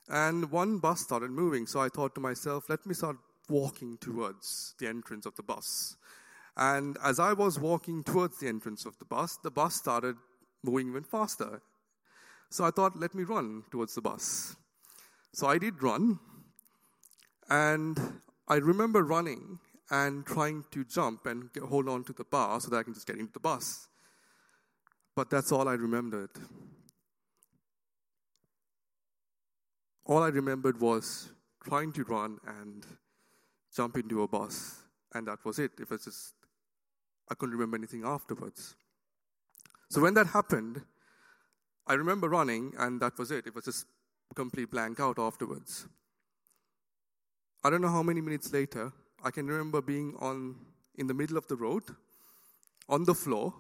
And 0.09 0.51
one 0.51 0.79
bus 0.79 1.01
started 1.01 1.31
moving. 1.31 1.67
So 1.67 1.81
I 1.81 1.89
thought 1.89 2.15
to 2.15 2.21
myself, 2.21 2.69
let 2.69 2.87
me 2.87 2.95
start 2.95 3.17
walking 3.49 3.99
towards 3.99 4.75
the 4.79 4.89
entrance 4.89 5.27
of 5.27 5.35
the 5.37 5.43
bus. 5.43 5.97
And 6.57 6.97
as 7.05 7.19
I 7.21 7.33
was 7.33 7.59
walking 7.59 8.03
towards 8.03 8.41
the 8.41 8.49
entrance 8.49 8.85
of 8.85 8.99
the 8.99 9.05
bus, 9.05 9.39
the 9.43 9.51
bus 9.51 9.75
started 9.75 10.17
moving 10.63 10.89
even 10.89 11.05
faster. 11.05 11.63
So 12.51 12.65
I 12.65 12.71
thought, 12.71 12.99
let 12.99 13.15
me 13.15 13.25
run 13.25 13.65
towards 13.71 13.95
the 13.95 14.01
bus. 14.01 14.57
So 15.33 15.47
I 15.47 15.59
did 15.59 15.83
run. 15.83 16.19
And 17.51 17.99
I 18.49 18.57
remember 18.57 19.03
running 19.03 19.59
and 19.91 20.25
trying 20.25 20.65
to 20.71 20.85
jump 20.85 21.27
and 21.27 21.53
get, 21.53 21.63
hold 21.63 21.89
on 21.89 22.05
to 22.05 22.13
the 22.13 22.25
bar 22.25 22.61
so 22.61 22.71
that 22.71 22.79
I 22.79 22.83
can 22.83 22.95
just 22.95 23.07
get 23.07 23.19
into 23.19 23.33
the 23.33 23.41
bus. 23.41 23.89
But 25.15 25.31
that's 25.31 25.53
all 25.53 25.69
I 25.69 25.75
remembered. 25.75 26.31
All 30.05 30.23
I 30.23 30.29
remembered 30.29 30.81
was 30.81 31.31
trying 31.63 31.93
to 31.93 32.05
run 32.05 32.39
and 32.47 32.87
jump 33.75 33.99
into 33.99 34.23
a 34.23 34.29
bus, 34.29 34.77
and 35.13 35.27
that 35.29 35.45
was 35.45 35.59
it. 35.59 35.73
It 35.79 35.91
was 35.91 36.05
just, 36.05 36.35
I 37.31 37.35
couldn't 37.35 37.55
remember 37.55 37.77
anything 37.77 38.05
afterwards. 38.05 38.75
So 39.91 40.01
when 40.01 40.15
that 40.15 40.29
happened, 40.29 40.83
I 41.87 41.95
remember 41.95 42.29
running, 42.29 42.73
and 42.79 43.01
that 43.01 43.19
was 43.19 43.31
it. 43.31 43.47
It 43.47 43.55
was 43.55 43.65
just 43.65 43.87
complete 44.35 44.71
blank 44.71 45.01
out 45.01 45.19
afterwards. 45.19 45.87
I 47.65 47.71
don't 47.71 47.83
know 47.83 47.89
how 47.89 48.05
many 48.05 48.21
minutes 48.21 48.53
later, 48.53 48.93
I 49.25 49.33
can 49.33 49.49
remember 49.49 49.83
being 49.83 50.15
on 50.21 50.55
in 50.95 51.09
the 51.09 51.15
middle 51.15 51.37
of 51.37 51.49
the 51.49 51.57
road, 51.57 51.83
on 52.89 53.05
the 53.05 53.15
floor, 53.15 53.53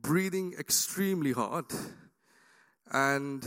breathing 0.00 0.54
extremely 0.58 1.32
hard, 1.32 1.66
and 2.90 3.46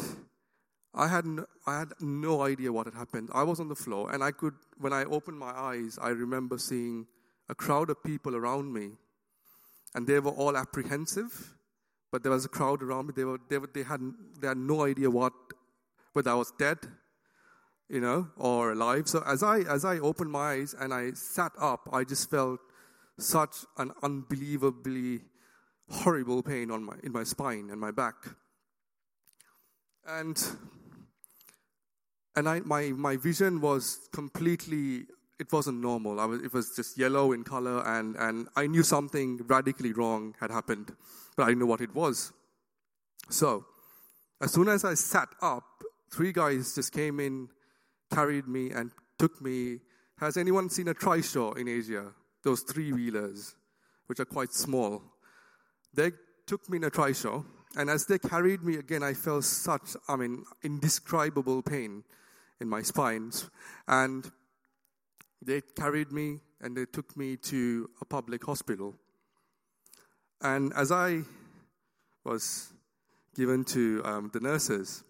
I 0.93 1.07
had 1.07 1.25
no, 1.25 1.45
I 1.65 1.79
had 1.79 1.93
no 1.99 2.43
idea 2.43 2.71
what 2.71 2.85
had 2.85 2.93
happened. 2.93 3.29
I 3.33 3.41
was 3.41 3.59
on 3.59 3.69
the 3.69 3.75
floor, 3.75 4.11
and 4.11 4.23
I 4.23 4.31
could, 4.31 4.53
when 4.77 4.93
I 4.93 5.03
opened 5.05 5.39
my 5.39 5.51
eyes, 5.51 5.97
I 5.99 6.09
remember 6.09 6.59
seeing 6.59 7.07
a 7.47 7.55
crowd 7.55 7.89
of 7.89 8.03
people 8.03 8.35
around 8.35 8.71
me, 8.71 8.91
and 9.95 10.05
they 10.05 10.19
were 10.19 10.31
all 10.31 10.55
apprehensive. 10.55 11.55
But 12.11 12.21
there 12.21 12.31
was 12.31 12.45
a 12.45 12.49
crowd 12.49 12.83
around 12.83 13.07
me. 13.07 13.13
They 13.15 13.23
were, 13.23 13.39
they, 13.49 13.57
were, 13.57 13.69
they 13.73 13.83
had 13.83 14.01
they 14.39 14.47
had 14.47 14.57
no 14.57 14.83
idea 14.83 15.09
what 15.09 15.33
whether 16.13 16.29
I 16.29 16.35
was 16.35 16.51
dead 16.57 16.77
you 17.89 17.99
know, 17.99 18.27
or 18.37 18.71
alive. 18.71 19.07
So 19.07 19.23
as 19.25 19.43
I 19.43 19.59
as 19.59 19.83
I 19.83 19.99
opened 19.99 20.31
my 20.31 20.53
eyes 20.53 20.75
and 20.79 20.93
I 20.93 21.11
sat 21.11 21.51
up, 21.59 21.89
I 21.91 22.03
just 22.03 22.29
felt 22.29 22.59
such 23.17 23.65
an 23.77 23.91
unbelievably 24.03 25.21
horrible 25.89 26.43
pain 26.43 26.71
on 26.71 26.83
my 26.83 26.95
in 27.03 27.11
my 27.11 27.23
spine 27.23 27.69
and 27.71 27.79
my 27.79 27.91
back. 27.91 28.15
And 30.07 30.37
and 32.35 32.47
I 32.47 32.59
my 32.61 32.89
my 32.89 33.17
vision 33.17 33.59
was 33.61 34.07
completely 34.13 35.05
it 35.39 35.51
wasn't 35.53 35.79
normal. 35.79 36.19
I 36.19 36.25
was, 36.25 36.41
it 36.41 36.53
was 36.53 36.75
just 36.75 36.97
yellow 36.97 37.31
in 37.31 37.43
color, 37.45 37.81
and, 37.85 38.17
and 38.17 38.49
I 38.57 38.67
knew 38.67 38.83
something 38.83 39.39
radically 39.47 39.93
wrong 39.93 40.35
had 40.39 40.51
happened, 40.51 40.93
but 41.37 41.43
I 41.43 41.47
didn't 41.47 41.59
know 41.59 41.65
what 41.65 41.79
it 41.79 41.95
was. 41.95 42.33
So, 43.29 43.65
as 44.41 44.51
soon 44.51 44.67
as 44.67 44.83
I 44.83 44.95
sat 44.95 45.29
up, 45.41 45.63
three 46.11 46.33
guys 46.33 46.75
just 46.75 46.91
came 46.91 47.21
in 47.21 47.47
carried 48.09 48.47
me 48.47 48.71
and 48.71 48.91
took 49.17 49.41
me. 49.41 49.79
Has 50.19 50.37
anyone 50.37 50.69
seen 50.69 50.87
a 50.87 50.93
trishaw 50.93 51.57
in 51.57 51.67
Asia? 51.67 52.13
Those 52.43 52.61
three 52.61 52.91
wheelers, 52.91 53.55
which 54.07 54.19
are 54.19 54.25
quite 54.25 54.53
small. 54.53 55.01
They 55.93 56.11
took 56.45 56.69
me 56.69 56.77
in 56.77 56.83
a 56.85 56.91
trishaw, 56.91 57.43
and 57.75 57.89
as 57.89 58.05
they 58.05 58.17
carried 58.17 58.63
me 58.63 58.77
again, 58.77 59.03
I 59.03 59.13
felt 59.13 59.43
such, 59.43 59.95
I 60.07 60.15
mean, 60.15 60.43
indescribable 60.63 61.61
pain 61.61 62.03
in 62.59 62.67
my 62.67 62.81
spines. 62.81 63.49
And 63.87 64.29
they 65.41 65.61
carried 65.61 66.11
me 66.11 66.39
and 66.61 66.75
they 66.75 66.85
took 66.85 67.15
me 67.15 67.37
to 67.37 67.89
a 68.01 68.05
public 68.05 68.43
hospital. 68.43 68.95
And 70.41 70.73
as 70.73 70.91
I 70.91 71.21
was 72.25 72.73
given 73.35 73.63
to 73.65 74.01
um, 74.03 74.29
the 74.33 74.39
nurses, 74.39 75.03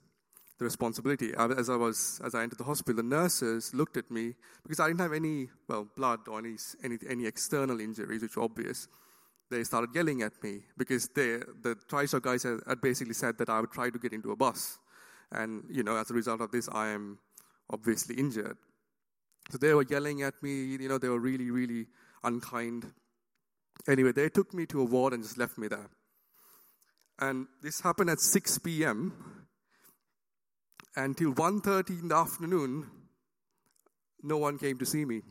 the 0.60 0.66
responsibility. 0.66 1.34
As 1.38 1.70
I 1.70 1.76
was, 1.78 2.22
as 2.24 2.36
I 2.36 2.44
entered 2.44 2.60
the 2.60 2.66
hospital, 2.66 3.02
the 3.02 3.08
nurses 3.08 3.74
looked 3.74 3.96
at 3.96 4.12
me 4.12 4.36
because 4.62 4.80
I 4.80 4.88
didn't 4.88 5.00
have 5.00 5.14
any, 5.14 5.48
well, 5.68 5.88
blood 5.96 6.28
or 6.28 6.40
any, 6.40 6.56
any, 6.84 6.98
any 7.10 7.26
external 7.26 7.80
injuries, 7.80 8.22
which 8.22 8.36
were 8.36 8.44
obvious. 8.44 8.88
They 9.50 9.64
started 9.64 9.96
yelling 9.96 10.22
at 10.22 10.44
me 10.44 10.60
because 10.78 11.08
they, 11.16 11.38
the 11.62 11.78
trishaw 11.90 12.22
guys 12.22 12.44
had, 12.44 12.60
had 12.68 12.82
basically 12.82 13.14
said 13.14 13.38
that 13.38 13.50
I 13.50 13.62
would 13.62 13.72
try 13.72 13.90
to 13.90 13.98
get 13.98 14.12
into 14.12 14.32
a 14.32 14.36
bus. 14.36 14.78
And, 15.32 15.64
you 15.70 15.82
know, 15.82 15.96
as 15.96 16.12
a 16.12 16.14
result 16.14 16.42
of 16.42 16.52
this, 16.52 16.68
I 16.72 16.90
am 16.90 17.20
obviously 17.70 18.16
injured. 18.16 18.58
So 19.52 19.58
they 19.58 19.74
were 19.74 19.86
yelling 19.90 20.22
at 20.24 20.44
me, 20.44 20.66
you 20.66 20.90
know, 20.90 20.98
they 20.98 21.10
were 21.10 21.20
really, 21.20 21.50
really 21.52 21.88
unkind. 22.24 22.92
Anyway, 23.88 24.12
they 24.12 24.28
took 24.28 24.54
me 24.54 24.66
to 24.68 24.82
a 24.82 24.84
ward 24.84 25.14
and 25.14 25.24
just 25.24 25.38
left 25.38 25.58
me 25.58 25.70
there. 25.70 25.90
And 27.18 27.48
this 27.62 27.80
happened 27.80 28.10
at 28.10 28.20
6 28.20 28.60
p.m 28.60 29.39
until 31.00 31.34
1.30 31.34 32.02
in 32.02 32.08
the 32.10 32.16
afternoon, 32.16 32.90
no 34.22 34.38
one 34.38 34.58
came 34.58 34.78
to 34.78 34.86
see 34.86 35.06
me. 35.06 35.22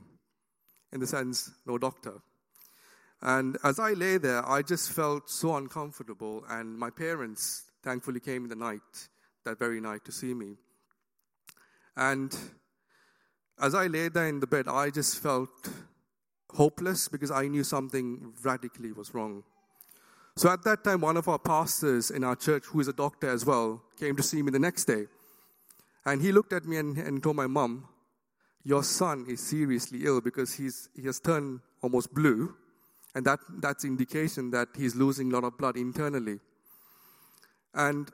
in 0.92 1.00
the 1.00 1.06
sense, 1.06 1.50
no 1.66 1.78
doctor. 1.78 2.14
And 3.20 3.58
as 3.64 3.78
I 3.78 3.92
lay 3.92 4.18
there, 4.18 4.48
I 4.48 4.62
just 4.62 4.92
felt 4.92 5.28
so 5.28 5.56
uncomfortable. 5.56 6.44
And 6.48 6.78
my 6.78 6.90
parents, 6.90 7.64
thankfully, 7.82 8.20
came 8.20 8.44
in 8.44 8.48
the 8.48 8.56
night, 8.56 9.08
that 9.44 9.58
very 9.58 9.80
night, 9.80 10.04
to 10.04 10.12
see 10.12 10.34
me. 10.34 10.56
And 11.96 12.36
as 13.60 13.74
I 13.74 13.88
lay 13.88 14.08
there 14.08 14.28
in 14.28 14.40
the 14.40 14.46
bed, 14.46 14.68
I 14.68 14.90
just 14.90 15.18
felt 15.18 15.50
hopeless 16.54 17.08
because 17.08 17.30
I 17.30 17.48
knew 17.48 17.64
something 17.64 18.32
radically 18.42 18.92
was 18.92 19.12
wrong. 19.12 19.42
So 20.36 20.48
at 20.48 20.62
that 20.62 20.84
time, 20.84 21.00
one 21.00 21.16
of 21.16 21.28
our 21.28 21.38
pastors 21.40 22.12
in 22.12 22.22
our 22.22 22.36
church, 22.36 22.64
who 22.66 22.78
is 22.78 22.86
a 22.86 22.92
doctor 22.92 23.28
as 23.28 23.44
well, 23.44 23.82
came 23.98 24.14
to 24.14 24.22
see 24.22 24.40
me 24.40 24.52
the 24.52 24.60
next 24.60 24.84
day. 24.84 25.06
And 26.08 26.22
he 26.22 26.32
looked 26.32 26.54
at 26.54 26.64
me 26.64 26.78
and, 26.78 26.96
and 26.96 27.22
told 27.22 27.36
my 27.36 27.46
mom, 27.46 27.86
Your 28.64 28.82
son 28.82 29.26
is 29.28 29.46
seriously 29.46 30.06
ill 30.06 30.22
because 30.22 30.54
he's, 30.54 30.88
he 30.96 31.02
has 31.02 31.20
turned 31.20 31.60
almost 31.82 32.14
blue. 32.14 32.54
And 33.14 33.26
that, 33.26 33.40
that's 33.60 33.84
indication 33.84 34.50
that 34.52 34.68
he's 34.74 34.94
losing 34.96 35.30
a 35.30 35.34
lot 35.34 35.44
of 35.44 35.58
blood 35.58 35.76
internally. 35.76 36.38
And 37.74 38.08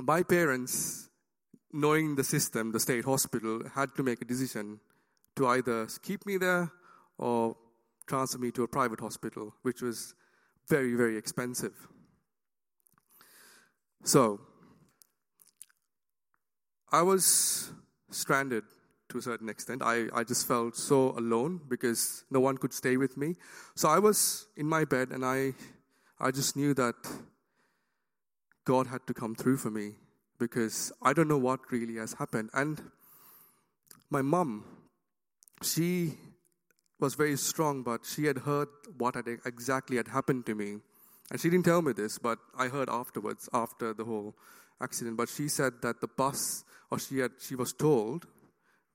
my 0.00 0.22
parents, 0.22 1.08
knowing 1.72 2.14
the 2.14 2.24
system, 2.24 2.72
the 2.72 2.80
state 2.80 3.06
hospital, 3.06 3.62
had 3.74 3.94
to 3.96 4.02
make 4.02 4.20
a 4.20 4.26
decision 4.26 4.78
to 5.36 5.46
either 5.46 5.88
keep 6.02 6.26
me 6.26 6.36
there 6.36 6.70
or 7.16 7.56
transfer 8.06 8.38
me 8.38 8.50
to 8.50 8.64
a 8.64 8.68
private 8.68 9.00
hospital, 9.00 9.54
which 9.62 9.80
was 9.80 10.14
very, 10.68 10.94
very 10.94 11.16
expensive. 11.16 11.88
So, 14.04 14.40
I 16.92 17.00
was 17.00 17.72
stranded 18.10 18.64
to 19.08 19.18
a 19.18 19.22
certain 19.22 19.48
extent. 19.48 19.82
I, 19.82 20.08
I 20.14 20.24
just 20.24 20.46
felt 20.46 20.76
so 20.76 21.14
alone 21.16 21.62
because 21.68 22.24
no 22.30 22.38
one 22.40 22.58
could 22.58 22.74
stay 22.74 22.98
with 22.98 23.16
me. 23.16 23.34
So 23.74 23.88
I 23.88 23.98
was 23.98 24.46
in 24.58 24.66
my 24.66 24.84
bed 24.84 25.08
and 25.10 25.24
I, 25.24 25.54
I 26.20 26.30
just 26.30 26.54
knew 26.54 26.74
that 26.74 26.94
God 28.66 28.86
had 28.86 29.06
to 29.06 29.14
come 29.14 29.34
through 29.34 29.56
for 29.56 29.70
me 29.70 29.92
because 30.38 30.92
I 31.00 31.14
don't 31.14 31.28
know 31.28 31.38
what 31.38 31.60
really 31.70 31.96
has 31.96 32.12
happened. 32.12 32.50
And 32.52 32.82
my 34.10 34.20
mom, 34.20 34.64
she 35.62 36.12
was 37.00 37.14
very 37.14 37.36
strong, 37.36 37.82
but 37.82 38.04
she 38.04 38.26
had 38.26 38.38
heard 38.38 38.68
what 38.98 39.14
had 39.14 39.28
exactly 39.46 39.96
had 39.96 40.08
happened 40.08 40.44
to 40.46 40.54
me. 40.54 40.76
And 41.30 41.40
she 41.40 41.48
didn't 41.48 41.64
tell 41.64 41.80
me 41.80 41.92
this, 41.92 42.18
but 42.18 42.38
I 42.56 42.68
heard 42.68 42.90
afterwards, 42.90 43.48
after 43.54 43.94
the 43.94 44.04
whole 44.04 44.36
accident. 44.82 45.16
But 45.16 45.28
she 45.28 45.48
said 45.48 45.74
that 45.82 46.00
the 46.00 46.08
bus, 46.08 46.64
or 46.90 46.98
she, 46.98 47.18
had, 47.18 47.32
she 47.40 47.54
was 47.54 47.72
told 47.72 48.26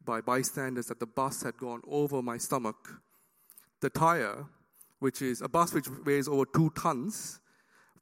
by 0.03 0.21
bystanders 0.21 0.87
that 0.87 0.99
the 0.99 1.05
bus 1.05 1.43
had 1.43 1.57
gone 1.57 1.81
over 1.87 2.21
my 2.21 2.37
stomach. 2.37 3.01
The 3.81 3.89
tire, 3.89 4.45
which 4.99 5.21
is 5.21 5.41
a 5.41 5.49
bus 5.49 5.73
which 5.73 5.87
weighs 6.05 6.27
over 6.27 6.45
two 6.45 6.71
tons, 6.71 7.39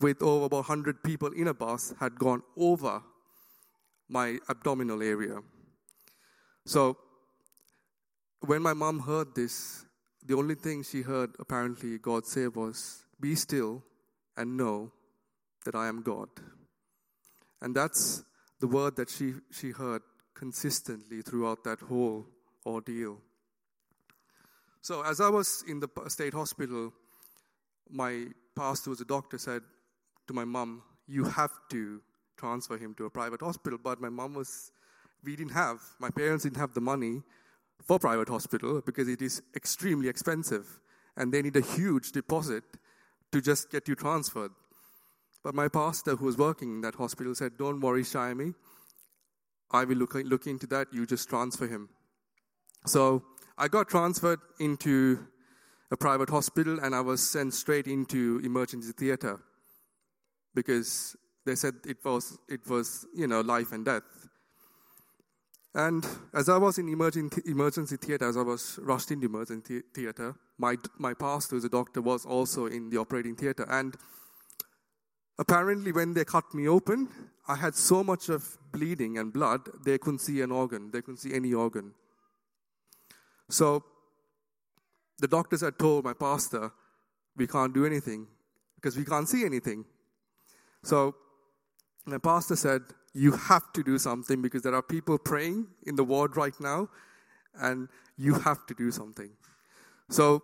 with 0.02 0.22
over 0.22 0.46
about 0.46 0.68
100 0.70 1.04
people 1.04 1.32
in 1.32 1.48
a 1.48 1.54
bus, 1.54 1.94
had 2.00 2.16
gone 2.16 2.42
over 2.58 3.02
my 4.10 4.38
abdominal 4.50 5.02
area. 5.02 5.40
So, 6.66 6.98
when 8.42 8.62
my 8.62 8.74
mom 8.74 9.00
heard 9.00 9.34
this, 9.36 9.86
the 10.26 10.36
only 10.36 10.56
thing 10.56 10.84
she 10.84 11.02
heard 11.02 11.32
apparently 11.40 11.98
God 11.98 12.26
say 12.26 12.48
was, 12.48 13.06
Be 13.20 13.36
still 13.36 13.84
and 14.38 14.58
know 14.58 14.92
that 15.66 15.76
I 15.76 15.88
am 15.88 16.02
God. 16.02 16.30
And 17.62 17.76
that's 17.76 18.24
the 18.60 18.68
word 18.68 18.96
that 18.98 19.10
she, 19.10 19.34
she 19.52 19.72
heard 19.72 20.02
consistently 20.34 21.22
throughout 21.22 21.64
that 21.64 21.80
whole 21.80 22.26
ordeal. 22.66 23.18
So, 24.82 25.02
as 25.04 25.20
I 25.20 25.30
was 25.30 25.64
in 25.68 25.80
the 25.80 25.90
state 26.10 26.34
hospital, 26.34 26.94
my 27.90 28.28
pastor, 28.56 28.92
was 28.92 29.02
a 29.02 29.06
doctor, 29.06 29.38
said 29.38 29.62
to 30.28 30.34
my 30.34 30.46
mom, 30.46 30.84
You 31.08 31.24
have 31.26 31.52
to 31.72 32.02
transfer 32.38 32.78
him 32.78 32.94
to 32.96 33.06
a 33.06 33.10
private 33.10 33.42
hospital. 33.42 33.80
But 33.82 34.02
my 34.02 34.10
mom 34.10 34.34
was, 34.34 34.72
we 35.24 35.36
didn't 35.36 35.54
have, 35.54 35.80
my 36.00 36.10
parents 36.10 36.44
didn't 36.44 36.58
have 36.58 36.74
the 36.74 36.82
money 36.82 37.24
for 37.82 38.00
private 38.00 38.30
hospital 38.30 38.82
because 38.86 39.08
it 39.08 39.22
is 39.22 39.42
extremely 39.56 40.08
expensive 40.08 40.80
and 41.18 41.34
they 41.34 41.42
need 41.42 41.56
a 41.56 41.62
huge 41.62 42.12
deposit 42.12 42.64
to 43.32 43.42
just 43.42 43.72
get 43.72 43.88
you 43.88 43.96
transferred. 43.96 44.52
But 45.46 45.54
my 45.54 45.68
pastor, 45.68 46.16
who 46.16 46.26
was 46.26 46.40
working 46.40 46.72
in 46.72 46.82
that 46.82 46.96
hospital, 46.96 47.36
said, 47.36 47.56
Don't 47.56 47.80
worry, 47.80 48.02
Shyami. 48.02 48.56
I 49.70 49.84
will 49.84 49.98
look, 49.98 50.16
look 50.16 50.48
into 50.48 50.66
that. 50.68 50.88
You 50.92 51.06
just 51.06 51.30
transfer 51.30 51.68
him. 51.68 51.90
So 52.88 53.22
I 53.56 53.68
got 53.68 53.88
transferred 53.88 54.40
into 54.60 55.20
a 55.92 55.98
private 55.98 56.32
hospital 56.32 56.80
and 56.80 56.96
I 56.96 57.02
was 57.02 57.22
sent 57.22 57.54
straight 57.54 57.86
into 57.86 58.42
emergency 58.44 58.92
theater 58.92 59.40
because 60.56 61.16
they 61.46 61.54
said 61.54 61.76
it 61.86 62.04
was, 62.04 62.40
it 62.50 62.68
was 62.68 63.06
you 63.16 63.28
know, 63.28 63.42
life 63.42 63.72
and 63.72 63.86
death. 63.86 64.02
And 65.76 66.08
as 66.34 66.50
I 66.50 66.58
was 66.58 66.80
in 66.80 66.90
emergency, 66.90 67.44
emergency 67.46 67.98
theater, 67.98 68.28
as 68.28 68.38
I 68.38 68.42
was 68.42 68.80
rushed 68.82 69.12
into 69.12 69.28
emergency 69.28 69.84
theater, 69.94 70.34
my, 70.58 70.78
my 70.98 71.14
pastor, 71.14 71.60
the 71.60 71.70
doctor, 71.70 72.02
was 72.02 72.26
also 72.26 72.66
in 72.66 72.90
the 72.90 72.98
operating 72.98 73.36
theater. 73.36 73.68
And 73.70 73.96
apparently, 75.38 75.92
when 75.92 76.14
they 76.14 76.26
cut 76.26 76.54
me 76.54 76.68
open, 76.68 77.10
I 77.48 77.56
had 77.56 77.76
so 77.76 78.04
much 78.04 78.30
of 78.30 78.58
bleeding 78.72 79.18
and 79.18 79.32
blood, 79.32 79.62
they 79.84 79.98
couldn't 79.98 80.20
see 80.20 80.42
an 80.42 80.52
organ. 80.52 80.92
They 80.92 81.02
couldn't 81.02 81.18
see 81.18 81.34
any 81.34 81.54
organ. 81.54 81.94
So 83.50 83.84
the 85.20 85.28
doctors 85.28 85.62
had 85.62 85.78
told 85.78 86.04
my 86.04 86.14
pastor, 86.14 86.72
we 87.38 87.48
can't 87.48 87.74
do 87.74 87.86
anything 87.86 88.28
because 88.76 88.98
we 88.98 89.06
can't 89.06 89.28
see 89.28 89.46
anything. 89.46 89.86
So 90.84 91.16
my 92.06 92.18
pastor 92.18 92.56
said, 92.56 92.82
you 93.14 93.32
have 93.32 93.72
to 93.74 93.84
do 93.84 93.98
something 93.98 94.42
because 94.42 94.62
there 94.62 94.76
are 94.76 94.82
people 94.82 95.18
praying 95.18 95.68
in 95.84 95.96
the 95.96 96.04
ward 96.04 96.36
right 96.36 96.54
now, 96.60 96.90
and 97.56 97.88
you 98.18 98.34
have 98.34 98.66
to 98.68 98.74
do 98.74 98.92
something. 98.92 99.30
So 100.10 100.44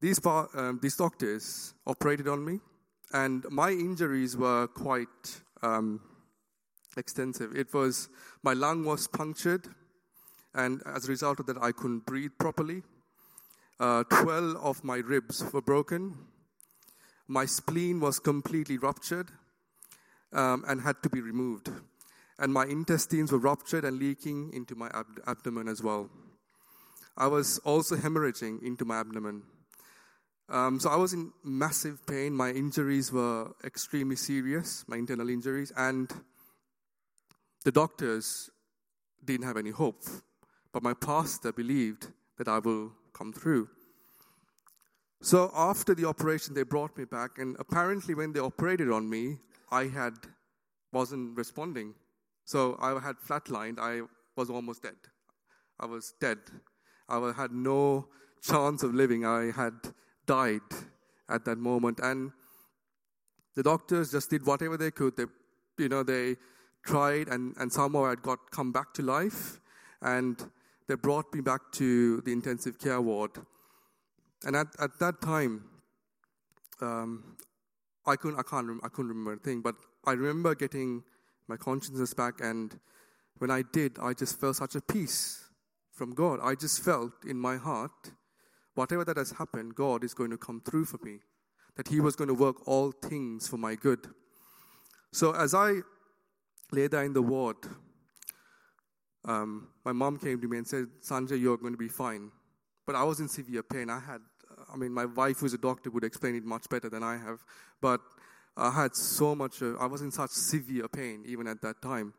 these, 0.00 0.20
um, 0.26 0.78
these 0.82 0.96
doctors 0.96 1.74
operated 1.86 2.28
on 2.28 2.44
me, 2.44 2.60
and 3.12 3.44
my 3.50 3.70
injuries 3.70 4.36
were 4.36 4.66
quite 4.66 5.42
um, 5.62 6.00
extensive. 6.96 7.56
It 7.56 7.72
was 7.72 8.08
my 8.42 8.52
lung 8.52 8.84
was 8.84 9.06
punctured, 9.06 9.68
and 10.54 10.82
as 10.86 11.06
a 11.06 11.10
result 11.10 11.40
of 11.40 11.46
that, 11.46 11.58
I 11.60 11.72
couldn't 11.72 12.06
breathe 12.06 12.32
properly. 12.38 12.82
Uh, 13.80 14.04
Twelve 14.04 14.56
of 14.56 14.84
my 14.84 14.98
ribs 14.98 15.44
were 15.52 15.62
broken. 15.62 16.14
My 17.26 17.46
spleen 17.46 18.00
was 18.00 18.18
completely 18.18 18.78
ruptured 18.78 19.30
um, 20.32 20.64
and 20.68 20.80
had 20.80 21.02
to 21.02 21.08
be 21.08 21.20
removed. 21.20 21.70
And 22.38 22.52
my 22.52 22.66
intestines 22.66 23.32
were 23.32 23.38
ruptured 23.38 23.84
and 23.84 23.98
leaking 23.98 24.52
into 24.52 24.74
my 24.74 24.90
ab- 24.92 25.22
abdomen 25.26 25.68
as 25.68 25.82
well. 25.82 26.10
I 27.16 27.28
was 27.28 27.58
also 27.60 27.96
hemorrhaging 27.96 28.62
into 28.62 28.84
my 28.84 28.98
abdomen. 29.00 29.42
Um, 30.48 30.78
so 30.78 30.90
I 30.90 30.96
was 30.96 31.14
in 31.14 31.32
massive 31.42 32.06
pain. 32.06 32.34
My 32.34 32.50
injuries 32.50 33.10
were 33.10 33.52
extremely 33.64 34.16
serious, 34.16 34.84
my 34.86 34.96
internal 34.96 35.28
injuries, 35.30 35.72
and 35.76 36.12
the 37.64 37.72
doctors 37.72 38.50
didn't 39.24 39.46
have 39.46 39.56
any 39.56 39.70
hope. 39.70 40.02
But 40.72 40.82
my 40.82 40.92
pastor 40.92 41.52
believed 41.52 42.08
that 42.36 42.48
I 42.48 42.58
will 42.58 42.92
come 43.14 43.32
through. 43.32 43.68
So 45.22 45.50
after 45.54 45.94
the 45.94 46.06
operation, 46.06 46.52
they 46.52 46.64
brought 46.64 46.98
me 46.98 47.04
back, 47.06 47.38
and 47.38 47.56
apparently, 47.58 48.14
when 48.14 48.32
they 48.32 48.40
operated 48.40 48.90
on 48.90 49.08
me, 49.08 49.38
I 49.70 49.84
had 49.84 50.14
wasn't 50.92 51.36
responding. 51.36 51.94
So 52.44 52.78
I 52.80 52.98
had 53.00 53.16
flatlined. 53.16 53.78
I 53.78 54.02
was 54.36 54.50
almost 54.50 54.82
dead. 54.82 54.96
I 55.80 55.86
was 55.86 56.14
dead. 56.20 56.38
I 57.08 57.32
had 57.34 57.52
no 57.52 58.08
chance 58.42 58.82
of 58.82 58.94
living. 58.94 59.24
I 59.24 59.50
had 59.50 59.74
died 60.26 60.60
at 61.28 61.44
that 61.44 61.58
moment. 61.58 62.00
And 62.02 62.32
the 63.54 63.62
doctors 63.62 64.10
just 64.10 64.30
did 64.30 64.44
whatever 64.46 64.76
they 64.76 64.90
could. 64.90 65.16
They, 65.16 65.24
you 65.78 65.88
know, 65.88 66.02
they 66.02 66.36
tried, 66.84 67.28
and, 67.28 67.54
and 67.58 67.72
somehow 67.72 68.06
I 68.06 68.14
got 68.16 68.50
come 68.50 68.72
back 68.72 68.92
to 68.94 69.02
life. 69.02 69.60
And 70.02 70.36
they 70.86 70.96
brought 70.96 71.32
me 71.32 71.40
back 71.40 71.60
to 71.72 72.20
the 72.22 72.32
intensive 72.32 72.78
care 72.78 73.00
ward. 73.00 73.30
And 74.44 74.56
at, 74.56 74.66
at 74.78 74.98
that 74.98 75.22
time, 75.22 75.64
um, 76.80 77.36
I 78.06 78.16
couldn't, 78.16 78.38
I 78.38 78.42
can't, 78.42 78.80
I 78.84 78.88
couldn't 78.88 79.08
remember 79.08 79.32
a 79.32 79.36
thing, 79.38 79.62
but 79.62 79.76
I 80.04 80.12
remember 80.12 80.54
getting 80.54 81.02
my 81.48 81.56
consciousness 81.56 82.14
back, 82.14 82.40
and 82.40 82.78
when 83.38 83.50
I 83.50 83.62
did, 83.72 83.98
I 84.00 84.12
just 84.12 84.40
felt 84.40 84.56
such 84.56 84.74
a 84.74 84.80
peace 84.80 85.44
from 85.92 86.14
God. 86.14 86.40
I 86.42 86.54
just 86.54 86.82
felt 86.82 87.12
in 87.26 87.38
my 87.38 87.56
heart, 87.56 88.12
whatever 88.74 89.04
that 89.04 89.16
has 89.16 89.32
happened, 89.32 89.74
God 89.74 90.04
is 90.04 90.14
going 90.14 90.30
to 90.30 90.36
come 90.36 90.60
through 90.60 90.84
for 90.86 90.98
me, 91.02 91.18
that 91.76 91.88
He 91.88 92.00
was 92.00 92.16
going 92.16 92.28
to 92.28 92.34
work 92.34 92.66
all 92.66 92.92
things 92.92 93.48
for 93.48 93.56
my 93.56 93.74
good. 93.74 94.08
So 95.12 95.32
as 95.32 95.54
I 95.54 95.80
lay 96.72 96.88
there 96.88 97.04
in 97.04 97.12
the 97.12 97.22
ward, 97.22 97.56
um, 99.24 99.68
my 99.84 99.92
mom 99.92 100.18
came 100.18 100.40
to 100.40 100.48
me 100.48 100.58
and 100.58 100.66
said, 100.66 100.86
Sanjay, 101.02 101.40
you're 101.40 101.56
going 101.56 101.72
to 101.72 101.78
be 101.78 101.88
fine. 101.88 102.30
but 102.86 102.94
I 102.94 103.02
was 103.02 103.20
in 103.20 103.28
severe 103.28 103.62
pain. 103.62 103.88
I 103.90 103.98
had, 103.98 104.20
I 104.72 104.76
mean, 104.76 104.92
my 104.92 105.06
wife, 105.06 105.38
who's 105.38 105.54
a 105.54 105.58
doctor, 105.58 105.90
would 105.90 106.04
explain 106.04 106.34
it 106.34 106.44
much 106.44 106.68
better 106.68 106.90
than 106.90 107.02
I 107.02 107.16
have. 107.16 107.40
But 107.80 108.00
I 108.56 108.70
had 108.70 108.94
so 108.94 109.34
much, 109.34 109.62
uh, 109.62 109.74
I 109.76 109.86
was 109.86 110.02
in 110.02 110.10
such 110.10 110.30
severe 110.30 110.88
pain 110.88 111.24
even 111.26 111.46
at 111.46 111.60
that 111.62 111.80
time. 111.80 112.14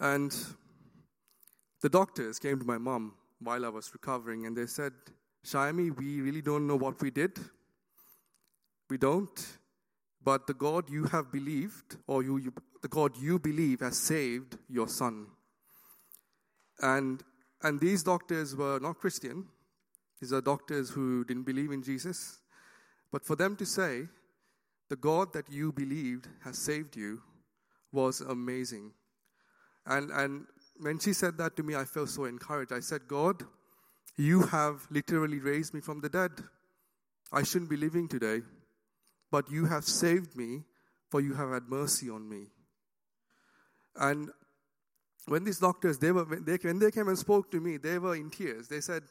And 0.00 0.36
the 1.80 1.88
doctors 1.88 2.38
came 2.38 2.58
to 2.58 2.64
my 2.64 2.78
mom 2.78 3.14
while 3.44 3.64
I 3.64 3.68
was 3.68 3.92
recovering 3.92 4.46
and 4.46 4.56
they 4.56 4.66
said, 4.66 4.92
Shyami, 5.44 5.96
we 5.96 6.20
really 6.20 6.42
don't 6.42 6.66
know 6.66 6.76
what 6.76 7.00
we 7.00 7.10
did. 7.10 7.38
We 8.88 8.98
don't. 8.98 9.46
But 10.24 10.46
the 10.46 10.54
God 10.54 10.88
you 10.88 11.04
have 11.04 11.32
believed, 11.32 11.96
or 12.06 12.22
you, 12.22 12.36
you, 12.36 12.52
the 12.80 12.88
God 12.88 13.16
you 13.16 13.38
believe, 13.38 13.80
has 13.80 13.98
saved 13.98 14.56
your 14.68 14.88
son. 14.88 15.26
And, 16.80 17.22
and 17.62 17.80
these 17.80 18.02
doctors 18.02 18.54
were 18.54 18.78
not 18.78 19.00
Christian. 19.00 19.46
These 20.20 20.32
are 20.32 20.40
doctors 20.40 20.90
who 20.90 21.24
didn't 21.24 21.42
believe 21.44 21.72
in 21.72 21.82
Jesus. 21.82 22.38
But 23.10 23.24
for 23.24 23.34
them 23.34 23.56
to 23.56 23.66
say, 23.66 24.06
the 24.88 24.96
God 24.96 25.32
that 25.32 25.50
you 25.50 25.72
believed 25.72 26.28
has 26.44 26.58
saved 26.58 26.96
you 26.96 27.20
was 27.90 28.20
amazing. 28.20 28.92
And, 29.86 30.10
and 30.10 30.46
when 30.76 30.98
she 30.98 31.12
said 31.12 31.38
that 31.38 31.56
to 31.56 31.62
me, 31.62 31.74
I 31.74 31.84
felt 31.84 32.08
so 32.08 32.24
encouraged. 32.24 32.72
I 32.72 32.80
said, 32.80 33.02
God, 33.06 33.44
you 34.16 34.42
have 34.42 34.86
literally 34.90 35.38
raised 35.38 35.74
me 35.74 35.80
from 35.80 36.00
the 36.00 36.08
dead. 36.08 36.32
I 37.32 37.42
shouldn't 37.42 37.70
be 37.70 37.76
living 37.76 38.08
today, 38.08 38.42
but 39.30 39.50
you 39.50 39.66
have 39.66 39.84
saved 39.84 40.36
me, 40.36 40.64
for 41.10 41.20
you 41.20 41.34
have 41.34 41.50
had 41.50 41.68
mercy 41.68 42.10
on 42.10 42.28
me. 42.28 42.46
And 43.96 44.30
when 45.26 45.44
these 45.44 45.58
doctors, 45.58 45.98
they 45.98 46.12
were, 46.12 46.24
when, 46.24 46.44
they, 46.44 46.56
when 46.56 46.78
they 46.78 46.90
came 46.90 47.08
and 47.08 47.18
spoke 47.18 47.50
to 47.52 47.60
me, 47.60 47.76
they 47.76 47.98
were 47.98 48.16
in 48.16 48.30
tears. 48.30 48.68
They 48.68 48.80
said, 48.80 49.02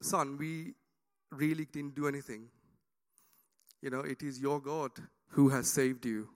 Son, 0.00 0.36
we 0.38 0.74
really 1.30 1.66
didn't 1.66 1.94
do 1.94 2.08
anything. 2.08 2.48
You 3.80 3.90
know, 3.90 4.00
it 4.00 4.22
is 4.22 4.40
your 4.40 4.60
God 4.60 4.90
who 5.30 5.48
has 5.48 5.70
saved 5.70 6.06
you. 6.06 6.28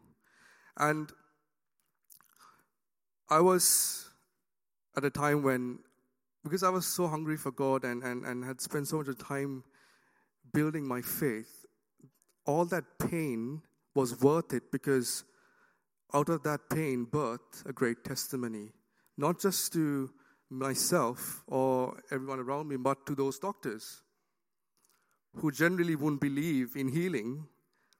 And 0.77 1.11
I 3.29 3.41
was 3.41 4.09
at 4.96 5.04
a 5.04 5.11
time 5.11 5.42
when, 5.42 5.78
because 6.42 6.62
I 6.62 6.70
was 6.70 6.87
so 6.87 7.06
hungry 7.06 7.37
for 7.37 7.50
God 7.50 7.85
and, 7.85 8.02
and, 8.02 8.24
and 8.24 8.44
had 8.44 8.61
spent 8.61 8.88
so 8.88 8.98
much 8.98 9.18
time 9.18 9.64
building 10.52 10.87
my 10.87 11.02
faith, 11.02 11.64
all 12.46 12.64
that 12.66 12.85
pain 12.98 13.62
was 13.94 14.20
worth 14.20 14.52
it 14.52 14.70
because 14.70 15.24
out 16.14 16.28
of 16.28 16.42
that 16.44 16.61
pain 16.70 17.06
birthed 17.11 17.66
a 17.66 17.72
great 17.72 18.04
testimony, 18.04 18.70
not 19.18 19.40
just 19.40 19.72
to 19.72 20.11
myself 20.48 21.42
or 21.48 22.00
everyone 22.11 22.38
around 22.38 22.68
me, 22.68 22.76
but 22.76 23.04
to 23.06 23.14
those 23.14 23.38
doctors 23.38 24.02
who 25.37 25.50
generally 25.50 25.96
wouldn't 25.96 26.20
believe 26.20 26.76
in 26.76 26.88
healing, 26.88 27.46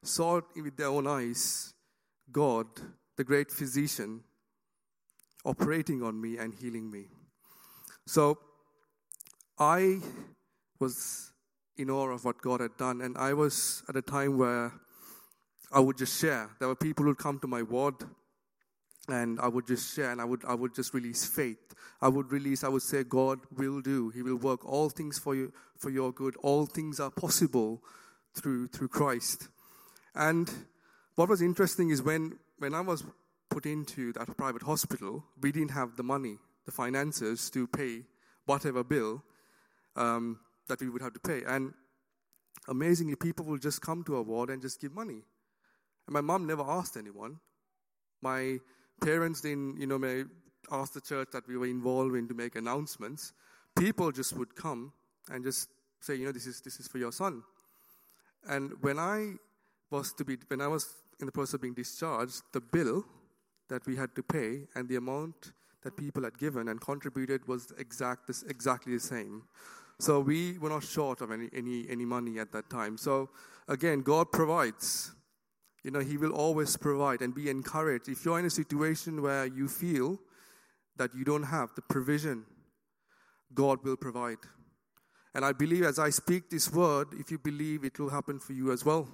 saw 0.03 0.41
with 0.55 0.77
their 0.77 0.87
own 0.87 1.05
eyes 1.05 1.73
God, 2.31 2.67
the 3.15 3.23
great 3.23 3.51
physician, 3.51 4.23
operating 5.45 6.03
on 6.03 6.19
me 6.19 6.37
and 6.37 6.53
healing 6.53 6.89
me. 6.89 7.05
So 8.05 8.37
I 9.59 9.99
was 10.79 11.31
in 11.77 11.89
awe 11.89 12.09
of 12.09 12.25
what 12.25 12.41
God 12.41 12.59
had 12.59 12.77
done, 12.77 13.01
and 13.01 13.17
I 13.17 13.33
was 13.33 13.83
at 13.89 13.95
a 13.95 14.01
time 14.01 14.37
where 14.37 14.71
I 15.71 15.79
would 15.79 15.97
just 15.97 16.19
share. 16.19 16.49
There 16.59 16.67
were 16.67 16.75
people 16.75 17.03
who 17.03 17.09
would 17.09 17.17
come 17.17 17.39
to 17.39 17.47
my 17.47 17.61
ward, 17.61 17.95
and 19.09 19.39
I 19.39 19.47
would 19.47 19.67
just 19.67 19.95
share, 19.95 20.11
and 20.11 20.21
I 20.21 20.25
would 20.25 20.43
I 20.45 20.53
would 20.53 20.73
just 20.73 20.93
release 20.93 21.25
faith. 21.25 21.73
I 22.01 22.07
would 22.07 22.31
release. 22.31 22.63
I 22.63 22.69
would 22.69 22.81
say, 22.81 23.03
God 23.03 23.39
will 23.55 23.81
do. 23.81 24.09
He 24.09 24.21
will 24.21 24.37
work 24.37 24.65
all 24.65 24.89
things 24.89 25.17
for 25.17 25.35
you 25.35 25.53
for 25.77 25.89
your 25.89 26.11
good. 26.11 26.35
All 26.37 26.65
things 26.65 26.99
are 26.99 27.11
possible 27.11 27.83
through 28.35 28.67
through 28.67 28.89
Christ. 28.89 29.49
And 30.15 30.51
what 31.15 31.29
was 31.29 31.41
interesting 31.41 31.89
is 31.89 32.01
when 32.01 32.37
when 32.59 32.73
I 32.73 32.81
was 32.81 33.03
put 33.49 33.65
into 33.65 34.13
that 34.13 34.35
private 34.37 34.61
hospital, 34.61 35.23
we 35.41 35.51
didn't 35.51 35.71
have 35.71 35.95
the 35.95 36.03
money, 36.03 36.37
the 36.65 36.71
finances 36.71 37.49
to 37.51 37.67
pay 37.67 38.03
whatever 38.45 38.83
bill 38.83 39.23
um, 39.95 40.39
that 40.67 40.81
we 40.81 40.89
would 40.89 41.01
have 41.01 41.13
to 41.13 41.19
pay. 41.19 41.43
And 41.45 41.73
amazingly, 42.67 43.15
people 43.15 43.45
will 43.45 43.57
just 43.57 43.81
come 43.81 44.03
to 44.05 44.15
our 44.17 44.21
ward 44.23 44.49
and 44.49 44.61
just 44.61 44.81
give 44.81 44.93
money. 44.93 45.21
And 46.05 46.13
my 46.13 46.21
mom 46.21 46.47
never 46.47 46.63
asked 46.63 46.97
anyone. 46.97 47.39
My 48.21 48.59
parents 49.01 49.41
didn't, 49.41 49.79
you 49.79 49.87
know, 49.87 49.97
may 49.97 50.23
ask 50.71 50.93
the 50.93 51.01
church 51.01 51.29
that 51.33 51.47
we 51.47 51.57
were 51.57 51.67
involved 51.67 52.15
in 52.15 52.27
to 52.27 52.33
make 52.33 52.55
announcements. 52.55 53.33
People 53.77 54.11
just 54.11 54.35
would 54.35 54.55
come 54.55 54.91
and 55.29 55.43
just 55.43 55.69
say, 55.99 56.15
you 56.15 56.25
know, 56.25 56.31
this 56.31 56.47
is 56.47 56.61
this 56.61 56.79
is 56.79 56.87
for 56.87 56.97
your 56.97 57.11
son. 57.11 57.43
And 58.47 58.71
when 58.81 58.97
I 58.97 59.33
was 59.91 60.13
to 60.13 60.25
be, 60.25 60.37
when 60.47 60.61
I 60.61 60.67
was 60.67 60.87
in 61.19 61.25
the 61.25 61.31
process 61.31 61.55
of 61.55 61.61
being 61.61 61.73
discharged, 61.73 62.41
the 62.53 62.61
bill 62.61 63.05
that 63.69 63.85
we 63.85 63.95
had 63.95 64.15
to 64.15 64.23
pay 64.23 64.67
and 64.75 64.87
the 64.87 64.95
amount 64.95 65.51
that 65.83 65.95
people 65.95 66.23
had 66.23 66.37
given 66.37 66.67
and 66.67 66.81
contributed 66.81 67.47
was 67.47 67.71
exact, 67.77 68.29
exactly 68.49 68.93
the 68.93 68.99
same. 68.99 69.43
So 69.99 70.19
we 70.19 70.57
were 70.59 70.69
not 70.69 70.83
short 70.83 71.21
of 71.21 71.31
any, 71.31 71.49
any, 71.53 71.85
any 71.89 72.05
money 72.05 72.39
at 72.39 72.51
that 72.51 72.69
time. 72.69 72.97
So 72.97 73.29
again, 73.67 74.01
God 74.01 74.31
provides. 74.31 75.11
You 75.83 75.91
know, 75.91 75.99
He 75.99 76.17
will 76.17 76.33
always 76.33 76.75
provide 76.77 77.21
and 77.21 77.33
be 77.33 77.49
encouraged. 77.49 78.09
If 78.09 78.25
you're 78.25 78.39
in 78.39 78.45
a 78.45 78.49
situation 78.49 79.21
where 79.21 79.45
you 79.45 79.67
feel 79.67 80.19
that 80.97 81.15
you 81.15 81.23
don't 81.23 81.43
have 81.43 81.73
the 81.75 81.81
provision, 81.81 82.45
God 83.53 83.83
will 83.83 83.95
provide. 83.95 84.39
And 85.33 85.45
I 85.45 85.53
believe 85.53 85.83
as 85.83 85.99
I 85.99 86.09
speak 86.09 86.49
this 86.49 86.71
word, 86.71 87.09
if 87.13 87.31
you 87.31 87.37
believe 87.37 87.83
it 87.83 87.99
will 87.99 88.09
happen 88.09 88.39
for 88.39 88.53
you 88.53 88.71
as 88.71 88.83
well. 88.83 89.07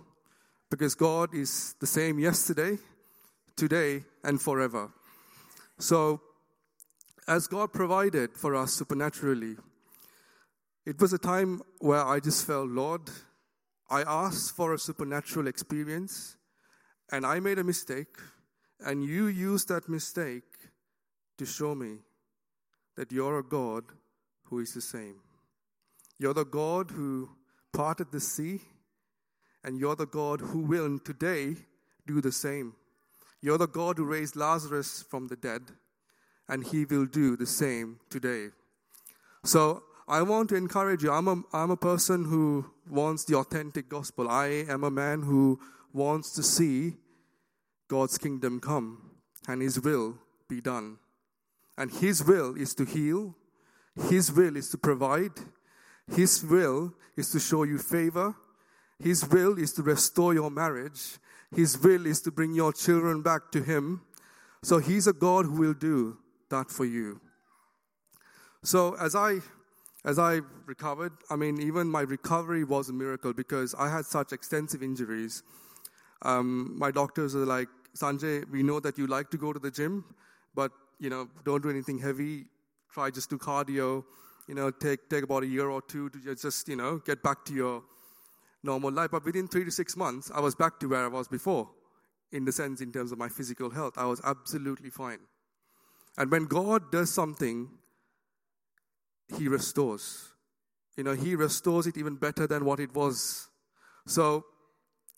Because 0.72 0.96
God 0.96 1.36
is 1.36 1.76
the 1.80 1.86
same 1.86 2.18
yesterday, 2.18 2.78
today, 3.56 4.04
and 4.24 4.42
forever. 4.42 4.92
So, 5.80 6.22
as 7.28 7.48
God 7.48 7.74
provided 7.74 8.36
for 8.36 8.56
us 8.56 8.74
supernaturally, 8.74 9.56
it 10.86 11.00
was 11.00 11.14
a 11.14 11.18
time 11.18 11.62
where 11.80 12.06
I 12.06 12.20
just 12.20 12.46
felt, 12.46 12.70
Lord, 12.70 13.10
I 13.90 14.02
asked 14.02 14.56
for 14.56 14.74
a 14.74 14.80
supernatural 14.80 15.48
experience, 15.48 16.36
and 17.12 17.26
I 17.26 17.40
made 17.40 17.60
a 17.60 17.64
mistake, 17.64 18.18
and 18.80 19.04
you 19.04 19.28
used 19.28 19.70
that 19.70 19.88
mistake 19.88 20.44
to 21.38 21.46
show 21.46 21.76
me 21.76 22.00
that 22.96 23.12
you're 23.12 23.40
a 23.40 23.44
God 23.44 23.86
who 24.44 24.60
is 24.60 24.74
the 24.74 24.82
same. 24.82 25.16
You're 26.20 26.34
the 26.34 26.46
God 26.46 26.92
who 26.92 27.30
parted 27.72 28.12
the 28.12 28.20
sea, 28.20 28.62
and 29.64 29.80
you're 29.80 29.96
the 29.96 30.06
God 30.06 30.42
who 30.42 30.60
will 30.60 31.00
today 31.00 31.56
do 32.06 32.22
the 32.22 32.32
same. 32.32 32.74
You're 33.44 33.58
the 33.58 33.68
God 33.68 33.98
who 33.98 34.06
raised 34.06 34.38
Lazarus 34.38 35.04
from 35.10 35.28
the 35.28 35.36
dead, 35.36 35.64
and 36.48 36.66
he 36.66 36.86
will 36.86 37.06
do 37.06 37.36
the 37.36 37.46
same 37.46 38.00
today. 38.10 38.52
So 39.44 39.84
I 40.08 40.22
want 40.22 40.48
to 40.50 40.56
encourage 40.56 41.04
you. 41.04 41.12
I'm 41.12 41.28
a, 41.28 41.44
I'm 41.52 41.70
a 41.70 41.76
person 41.76 42.24
who 42.24 42.66
wants 42.90 43.26
the 43.26 43.36
authentic 43.36 43.90
gospel. 43.90 44.30
I 44.30 44.64
am 44.70 44.86
a 44.86 44.90
man 44.90 45.24
who 45.24 45.60
wants 45.92 46.32
to 46.36 46.42
see 46.42 46.94
God's 47.90 48.18
kingdom 48.18 48.62
come 48.62 49.12
and 49.46 49.62
his 49.62 49.78
will 49.78 50.18
be 50.48 50.62
done. 50.62 50.98
And 51.78 51.92
his 51.92 52.24
will 52.24 52.56
is 52.56 52.74
to 52.76 52.86
heal, 52.86 53.36
his 54.10 54.32
will 54.32 54.56
is 54.56 54.70
to 54.70 54.78
provide, 54.78 55.34
his 56.16 56.46
will 56.46 56.94
is 57.18 57.30
to 57.32 57.42
show 57.42 57.64
you 57.64 57.78
favor, 57.78 58.36
his 59.00 59.28
will 59.28 59.60
is 59.60 59.74
to 59.74 59.84
restore 59.84 60.34
your 60.34 60.50
marriage, 60.50 61.18
his 61.56 61.80
will 61.80 62.06
is 62.06 62.22
to 62.22 62.32
bring 62.32 62.54
your 62.54 62.74
children 62.74 63.22
back 63.22 63.52
to 63.52 63.62
Him. 63.62 64.02
So 64.64 64.80
He's 64.80 65.08
a 65.08 65.14
God 65.14 65.46
who 65.46 65.54
will 65.54 65.74
do 65.74 66.18
that 66.50 66.72
for 66.72 66.86
you. 66.86 67.22
So 68.64 68.96
as 68.96 69.16
I 69.16 69.40
as 70.06 70.20
I 70.20 70.42
recovered, 70.66 71.14
I 71.30 71.38
mean, 71.38 71.62
even 71.62 71.88
my 71.88 72.02
recovery 72.02 72.66
was 72.66 72.90
a 72.90 72.94
miracle 72.94 73.34
because 73.34 73.74
I 73.76 73.90
had 73.90 74.06
such 74.06 74.34
extensive 74.34 74.84
injuries. 74.84 75.44
Um, 76.24 76.78
my 76.78 76.92
doctors 76.92 77.36
are 77.36 77.46
like, 77.46 77.70
Sanjay, 77.96 78.50
we 78.50 78.64
know 78.64 78.82
that 78.82 78.98
you 78.98 79.08
like 79.08 79.30
to 79.32 79.38
go 79.38 79.54
to 79.54 79.60
the 79.60 79.72
gym, 79.72 80.04
but 80.54 80.72
you 81.00 81.10
know, 81.10 81.30
don't 81.46 81.64
do 81.64 81.70
anything 81.70 82.00
heavy. 82.00 82.46
Try 82.92 83.12
just 83.12 83.30
do 83.30 83.38
cardio. 83.38 84.04
You 84.48 84.56
know, 84.56 84.72
take 84.72 85.10
take 85.10 85.24
about 85.24 85.44
a 85.44 85.48
year 85.48 85.70
or 85.70 85.82
two 85.82 86.10
to 86.10 86.36
just 86.36 86.68
you 86.68 86.76
know 86.76 86.98
get 87.06 87.22
back 87.22 87.46
to 87.46 87.54
your 87.54 87.84
normal 88.64 88.92
life. 88.92 89.12
But 89.12 89.26
within 89.26 89.48
three 89.48 89.66
to 89.66 89.72
six 89.72 89.96
months, 89.96 90.32
I 90.34 90.40
was 90.40 90.56
back 90.56 90.80
to 90.80 90.88
where 90.88 91.04
I 91.04 91.08
was 91.08 91.28
before, 91.28 91.70
in 92.32 92.46
the 92.46 92.52
sense, 92.52 92.82
in 92.82 92.92
terms 92.92 93.12
of 93.12 93.18
my 93.18 93.30
physical 93.30 93.70
health. 93.70 93.94
I 93.98 94.06
was 94.06 94.22
absolutely 94.24 94.90
fine. 94.90 95.20
And 96.18 96.32
when 96.32 96.46
God 96.46 96.92
does 96.92 97.14
something, 97.14 97.70
He 99.38 99.48
restores. 99.48 100.30
You 100.96 101.04
know, 101.04 101.14
He 101.14 101.36
restores 101.36 101.88
it 101.88 101.98
even 101.98 102.16
better 102.16 102.48
than 102.48 102.66
what 102.66 102.80
it 102.80 102.94
was. 102.94 103.50
So, 104.06 104.46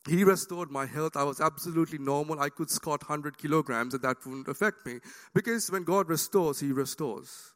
He 0.08 0.24
restored 0.24 0.72
my 0.72 0.86
health. 0.86 1.18
I 1.18 1.24
was 1.24 1.42
absolutely 1.42 1.98
normal. 1.98 2.40
I 2.40 2.50
could 2.50 2.70
squat 2.70 3.02
100 3.08 3.38
kilograms, 3.38 3.94
and 3.94 4.04
that 4.04 4.18
wouldn't 4.26 4.48
affect 4.48 4.86
me. 4.86 5.00
Because 5.34 5.70
when 5.70 5.84
God 5.84 6.10
restores, 6.10 6.60
He 6.60 6.72
restores. 6.72 7.54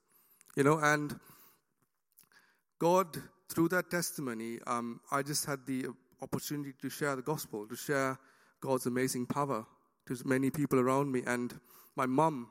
You 0.55 0.63
know, 0.63 0.79
and 0.79 1.19
God, 2.79 3.17
through 3.49 3.69
that 3.69 3.89
testimony, 3.89 4.59
um, 4.67 5.01
I 5.11 5.21
just 5.21 5.45
had 5.45 5.65
the 5.65 5.87
opportunity 6.21 6.73
to 6.81 6.89
share 6.89 7.15
the 7.15 7.21
gospel, 7.21 7.67
to 7.67 7.75
share 7.75 8.17
God's 8.61 8.85
amazing 8.85 9.25
power 9.25 9.65
to 10.07 10.17
many 10.25 10.49
people 10.49 10.79
around 10.79 11.11
me. 11.11 11.23
And 11.25 11.59
my 11.95 12.05
mom, 12.05 12.47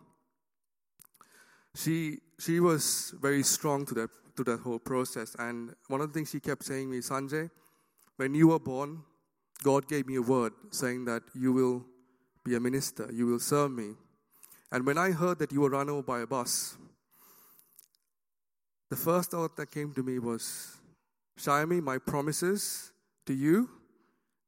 she 1.74 2.18
she 2.38 2.61
was 2.61 3.14
very 3.20 3.42
strong 3.42 3.87
to 3.87 3.94
that 3.94 4.11
to 4.37 4.44
that 4.44 4.61
whole 4.61 4.78
process. 4.78 5.37
And 5.38 5.74
one 5.88 6.00
of 6.00 6.08
the 6.08 6.14
things 6.14 6.30
she 6.30 6.40
kept 6.40 6.64
saying 6.64 6.88
to 6.88 6.92
me, 6.92 6.98
Sanjay, 6.98 7.50
when 8.16 8.34
you 8.34 8.48
were 8.48 8.58
born, 8.58 9.02
God 9.62 9.88
gave 9.88 10.06
me 10.06 10.16
a 10.16 10.22
word 10.22 10.52
saying 10.70 11.04
that 11.06 11.22
you 11.34 11.52
will 11.52 11.84
be 12.44 12.54
a 12.54 12.61
minister, 12.61 13.08
you 13.12 13.26
will 13.26 13.40
serve 13.40 13.72
me. 13.72 13.94
And 14.70 14.87
when 14.87 14.98
I 14.98 15.11
heard 15.11 15.38
that 15.38 15.52
you 15.52 15.61
were 15.62 15.70
run 15.70 15.90
over 15.90 16.02
by 16.02 16.20
a 16.20 16.26
bus, 16.26 16.76
the 18.90 18.96
first 18.96 19.32
thought 19.32 19.56
that 19.56 19.70
came 19.70 19.92
to 19.94 20.02
me 20.02 20.18
was, 20.18 20.77
Shyami, 21.38 21.81
my 21.81 21.98
promises 21.98 22.92
to 23.27 23.33
you 23.33 23.70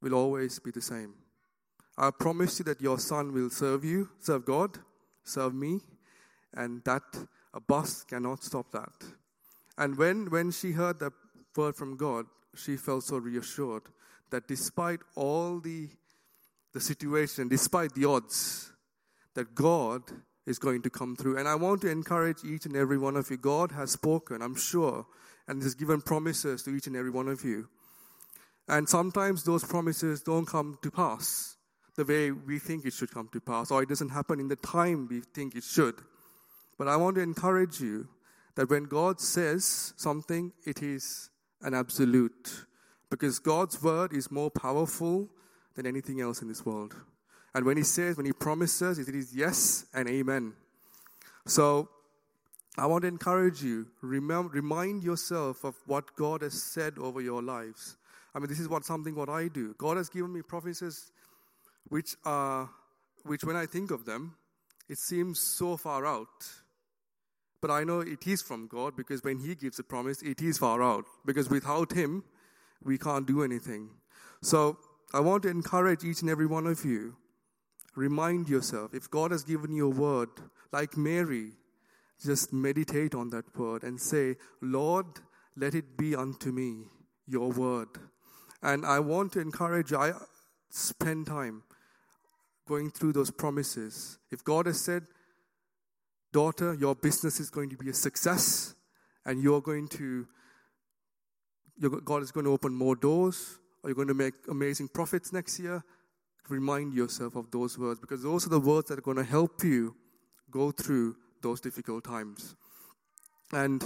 will 0.01 0.13
always 0.13 0.59
be 0.59 0.71
the 0.71 0.81
same. 0.81 1.13
I 1.97 2.11
promise 2.11 2.59
you 2.59 2.65
that 2.65 2.81
your 2.81 2.99
son 2.99 3.33
will 3.33 3.49
serve 3.49 3.85
you, 3.85 4.09
serve 4.19 4.45
God, 4.45 4.77
serve 5.23 5.53
me, 5.53 5.79
and 6.53 6.83
that 6.83 7.03
a 7.53 7.59
bus 7.59 8.03
cannot 8.03 8.43
stop 8.43 8.71
that. 8.71 8.91
And 9.77 9.97
when, 9.97 10.29
when 10.29 10.51
she 10.51 10.71
heard 10.71 10.99
that 10.99 11.13
word 11.55 11.75
from 11.75 11.95
God, 11.95 12.25
she 12.55 12.75
felt 12.75 13.03
so 13.03 13.17
reassured 13.17 13.83
that 14.29 14.47
despite 14.47 14.99
all 15.15 15.59
the, 15.59 15.89
the 16.73 16.81
situation, 16.81 17.47
despite 17.47 17.93
the 17.93 18.05
odds, 18.05 18.71
that 19.33 19.55
God 19.55 20.03
is 20.45 20.59
going 20.59 20.81
to 20.81 20.89
come 20.89 21.15
through. 21.15 21.37
And 21.37 21.47
I 21.47 21.55
want 21.55 21.81
to 21.81 21.89
encourage 21.89 22.43
each 22.43 22.65
and 22.65 22.75
every 22.75 22.97
one 22.97 23.15
of 23.15 23.29
you. 23.29 23.37
God 23.37 23.71
has 23.71 23.91
spoken, 23.91 24.41
I'm 24.41 24.55
sure, 24.55 25.05
and 25.51 25.61
has 25.61 25.75
given 25.75 25.99
promises 25.99 26.63
to 26.63 26.73
each 26.73 26.87
and 26.87 26.95
every 26.95 27.11
one 27.11 27.27
of 27.27 27.43
you. 27.43 27.67
And 28.69 28.87
sometimes 28.87 29.43
those 29.43 29.65
promises 29.65 30.21
don't 30.21 30.45
come 30.45 30.79
to 30.81 30.89
pass 30.89 31.57
the 31.97 32.05
way 32.05 32.31
we 32.31 32.57
think 32.57 32.85
it 32.85 32.93
should 32.93 33.11
come 33.11 33.27
to 33.33 33.41
pass, 33.41 33.69
or 33.69 33.83
it 33.83 33.89
doesn't 33.89 34.09
happen 34.09 34.39
in 34.39 34.47
the 34.47 34.55
time 34.55 35.09
we 35.09 35.19
think 35.19 35.53
it 35.55 35.65
should. 35.65 35.95
But 36.77 36.87
I 36.87 36.95
want 36.95 37.17
to 37.17 37.21
encourage 37.21 37.81
you 37.81 38.07
that 38.55 38.69
when 38.69 38.85
God 38.85 39.19
says 39.19 39.93
something, 39.97 40.53
it 40.65 40.81
is 40.81 41.29
an 41.61 41.73
absolute. 41.73 42.65
Because 43.09 43.39
God's 43.39 43.83
word 43.83 44.13
is 44.13 44.31
more 44.31 44.49
powerful 44.49 45.27
than 45.75 45.85
anything 45.85 46.21
else 46.21 46.41
in 46.41 46.47
this 46.47 46.65
world. 46.65 46.95
And 47.53 47.65
when 47.65 47.75
He 47.75 47.83
says, 47.83 48.15
when 48.15 48.25
He 48.25 48.31
promises, 48.31 48.99
it 48.99 49.13
is 49.13 49.35
yes 49.35 49.85
and 49.93 50.07
amen. 50.07 50.53
So 51.45 51.89
I 52.77 52.85
want 52.85 53.01
to 53.01 53.07
encourage 53.09 53.61
you, 53.61 53.87
remember, 54.01 54.49
remind 54.53 55.03
yourself 55.03 55.63
of 55.65 55.75
what 55.85 56.15
God 56.15 56.41
has 56.41 56.61
said 56.63 56.97
over 56.97 57.19
your 57.19 57.41
lives. 57.41 57.97
I 58.33 58.39
mean, 58.39 58.47
this 58.47 58.59
is 58.59 58.69
what 58.69 58.85
something 58.85 59.13
what 59.13 59.29
I 59.29 59.49
do. 59.49 59.75
God 59.77 59.97
has 59.97 60.09
given 60.09 60.31
me 60.31 60.41
prophecies 60.41 61.11
which 61.89 62.15
are, 62.23 62.69
which 63.23 63.43
when 63.43 63.57
I 63.57 63.65
think 63.65 63.91
of 63.91 64.05
them, 64.05 64.35
it 64.87 64.97
seems 64.97 65.39
so 65.39 65.75
far 65.75 66.05
out. 66.05 66.27
But 67.61 67.71
I 67.71 67.83
know 67.83 67.99
it 67.99 68.25
is 68.25 68.41
from 68.41 68.67
God 68.67 68.95
because 68.95 69.23
when 69.23 69.39
He 69.39 69.53
gives 69.53 69.77
a 69.77 69.83
promise, 69.83 70.21
it 70.21 70.41
is 70.41 70.57
far 70.57 70.81
out. 70.81 71.05
Because 71.25 71.49
without 71.49 71.91
Him, 71.91 72.23
we 72.83 72.97
can't 72.97 73.27
do 73.27 73.43
anything. 73.43 73.89
So 74.41 74.77
I 75.13 75.19
want 75.19 75.43
to 75.43 75.49
encourage 75.49 76.03
each 76.03 76.21
and 76.21 76.29
every 76.29 76.47
one 76.47 76.65
of 76.65 76.85
you. 76.85 77.15
Remind 77.95 78.47
yourself, 78.47 78.93
if 78.93 79.11
God 79.11 79.31
has 79.31 79.43
given 79.43 79.73
you 79.73 79.87
a 79.87 79.89
word, 79.89 80.29
like 80.71 80.95
Mary, 80.95 81.51
just 82.23 82.53
meditate 82.53 83.15
on 83.15 83.29
that 83.31 83.57
word 83.57 83.83
and 83.83 83.99
say, 83.99 84.35
Lord, 84.61 85.05
let 85.55 85.75
it 85.75 85.97
be 85.97 86.15
unto 86.15 86.51
me 86.51 86.85
your 87.27 87.49
word. 87.51 87.89
And 88.61 88.85
I 88.85 88.99
want 88.99 89.33
to 89.33 89.39
encourage 89.39 89.91
I 89.93 90.11
spend 90.69 91.27
time 91.27 91.63
going 92.67 92.91
through 92.91 93.13
those 93.13 93.31
promises. 93.31 94.19
If 94.31 94.43
God 94.43 94.65
has 94.67 94.79
said, 94.79 95.07
daughter, 96.31 96.73
your 96.73 96.95
business 96.95 97.39
is 97.39 97.49
going 97.49 97.69
to 97.69 97.77
be 97.77 97.89
a 97.89 97.93
success 97.93 98.75
and 99.25 99.41
you're 99.41 99.61
going 99.61 99.87
to 99.89 100.27
God 102.05 102.21
is 102.21 102.31
going 102.31 102.45
to 102.45 102.51
open 102.51 102.73
more 102.73 102.95
doors, 102.95 103.57
or 103.81 103.89
you're 103.89 103.95
going 103.95 104.07
to 104.07 104.13
make 104.13 104.35
amazing 104.47 104.87
profits 104.87 105.33
next 105.33 105.59
year. 105.59 105.83
Remind 106.47 106.93
yourself 106.93 107.35
of 107.35 107.49
those 107.49 107.77
words 107.77 107.99
because 107.99 108.21
those 108.21 108.45
are 108.45 108.49
the 108.49 108.59
words 108.59 108.89
that 108.89 108.99
are 108.99 109.01
going 109.01 109.17
to 109.17 109.23
help 109.23 109.63
you 109.63 109.95
go 110.51 110.71
through 110.71 111.15
those 111.41 111.61
difficult 111.61 112.03
times. 112.03 112.55
And 113.51 113.83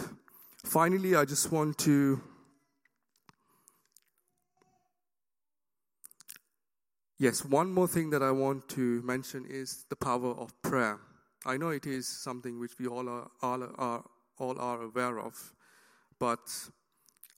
finally, 0.63 1.15
I 1.15 1.25
just 1.25 1.51
want 1.51 1.77
to 1.79 2.21
Yes, 7.17 7.45
one 7.45 7.71
more 7.71 7.87
thing 7.87 8.09
that 8.09 8.21
I 8.21 8.31
want 8.31 8.67
to 8.69 9.01
mention 9.03 9.45
is 9.49 9.85
the 9.87 9.95
power 9.95 10.31
of 10.31 10.61
prayer. 10.61 10.99
I 11.45 11.55
know 11.55 11.69
it 11.69 11.85
is 11.85 12.07
something 12.07 12.59
which 12.59 12.73
we 12.77 12.87
all 12.87 13.07
are, 13.07 13.31
all 13.41 13.63
are, 13.77 14.03
all 14.37 14.59
are 14.59 14.81
aware 14.81 15.19
of, 15.19 15.53
but 16.19 16.39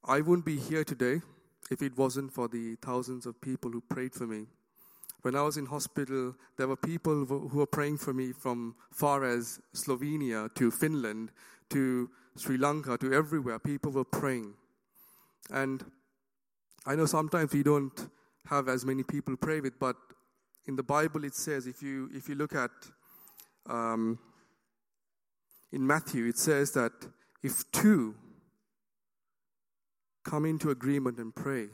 I 0.04 0.22
wouldn't 0.22 0.46
be 0.46 0.58
here 0.58 0.84
today 0.84 1.22
if 1.70 1.84
it 1.84 1.96
wasn't 1.96 2.34
for 2.34 2.48
the 2.48 2.76
thousands 2.82 3.28
of 3.28 3.40
people 3.40 3.70
who 3.70 3.82
prayed 3.82 4.16
for 4.16 4.26
me. 4.26 4.48
When 5.28 5.36
I 5.36 5.42
was 5.42 5.58
in 5.58 5.66
hospital, 5.66 6.38
there 6.56 6.70
were 6.70 6.78
people 6.78 7.26
who 7.26 7.50
were 7.52 7.66
praying 7.66 7.98
for 7.98 8.14
me 8.14 8.32
from 8.32 8.76
far 8.94 9.26
as 9.26 9.60
Slovenia 9.76 10.56
to 10.56 10.72
Finland 10.72 11.32
to 11.70 12.10
Sri 12.38 12.56
Lanka 12.56 12.98
to 13.00 13.12
everywhere. 13.12 13.60
People 13.60 13.92
were 13.92 14.06
praying. 14.06 14.54
And 15.50 15.84
I 16.86 16.96
know 16.96 17.06
sometimes 17.06 17.52
we 17.52 17.62
don't 17.62 18.10
have 18.46 18.70
as 18.70 18.86
many 18.86 19.04
people 19.04 19.36
pray 19.36 19.60
with, 19.60 19.78
but 19.78 19.98
in 20.66 20.78
the 20.78 20.84
Bible 20.84 21.26
it 21.26 21.36
says, 21.36 21.68
if 21.68 21.82
you, 21.82 22.10
if 22.14 22.30
you 22.30 22.36
look 22.36 22.56
at 22.56 22.72
um, 23.70 24.20
in 25.74 25.86
Matthew, 25.86 26.28
it 26.28 26.38
says 26.38 26.72
that 26.72 26.94
if 27.44 27.70
two 27.74 28.16
come 30.24 30.46
into 30.46 30.70
agreement 30.70 31.18
and 31.18 31.36
pray, 31.36 31.68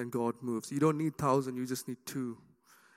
then 0.00 0.10
God 0.10 0.34
moves. 0.40 0.72
You 0.72 0.80
don't 0.80 0.98
need 0.98 1.16
thousand, 1.16 1.56
you 1.56 1.66
just 1.66 1.86
need 1.86 1.98
two. 2.06 2.38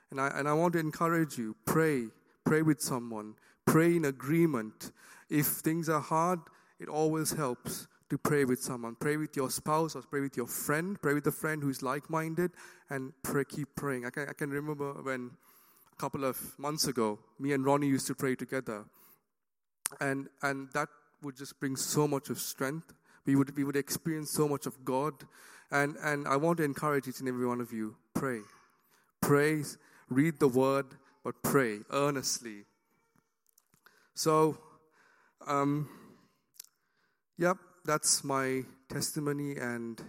And 0.10 0.22
I, 0.22 0.28
and 0.36 0.48
I 0.48 0.54
want 0.54 0.74
to 0.74 0.80
encourage 0.80 1.38
you 1.38 1.56
pray, 1.66 2.06
pray 2.46 2.62
with 2.62 2.82
someone, 2.82 3.36
pray 3.66 3.96
in 3.96 4.06
agreement. 4.06 4.92
If 5.30 5.48
things 5.48 5.89
are 5.89 6.00
hard, 6.00 6.39
it 6.80 6.88
always 6.88 7.32
helps 7.32 7.88
to 8.10 8.18
pray 8.18 8.46
with 8.46 8.62
someone. 8.62 8.96
Pray 8.96 9.18
with 9.18 9.36
your 9.36 9.50
spouse 9.50 9.96
or 9.96 10.02
pray 10.04 10.22
with 10.22 10.38
your 10.38 10.48
friend. 10.48 11.02
Pray 11.02 11.13
with 11.13 11.28
a 11.28 11.32
friend 11.32 11.62
who 11.62 11.70
is 11.70 11.82
like 11.82 12.10
minded 12.10 12.52
and 12.89 13.12
pray, 13.24 13.44
keep 13.44 13.76
praying. 13.76 14.06
I 14.06 14.10
can, 14.10 14.30
I 14.30 14.34
can 14.34 14.50
remember 14.50 14.94
when 14.94 15.32
a 15.92 15.96
couple 15.96 16.24
of 16.24 16.38
months 16.58 16.88
ago, 16.88 17.20
me 17.39 17.54
and 17.54 17.66
Ronnie 17.66 17.88
used 17.88 18.08
to 18.08 18.16
pray 18.16 18.36
together. 18.36 18.86
And, 20.00 20.28
and 20.42 20.70
that 20.74 20.89
would 21.22 21.38
just 21.38 21.60
bring 21.60 21.76
so 21.76 22.08
much 22.08 22.30
of 22.30 22.39
strength 22.39 22.94
we 23.26 23.36
would, 23.36 23.56
we 23.56 23.63
would 23.63 23.76
experience 23.76 24.32
so 24.32 24.48
much 24.48 24.66
of 24.66 24.84
God. 24.84 25.13
And, 25.74 25.98
and 26.02 26.28
I 26.28 26.38
want 26.38 26.58
to 26.58 26.64
encourage 26.64 27.08
each 27.08 27.20
and 27.20 27.28
every 27.28 27.46
one 27.46 27.60
of 27.60 27.74
you 27.74 27.96
pray. 28.14 28.40
Pray, 29.22 29.64
read 30.10 30.40
the 30.40 30.48
word, 30.48 30.86
but 31.24 31.42
pray 31.44 31.80
earnestly. 31.92 32.64
So, 34.14 34.58
um, 35.48 35.90
yep, 37.38 37.58
that's 37.84 38.24
my 38.24 38.64
testimony, 38.88 39.58
and 39.58 40.02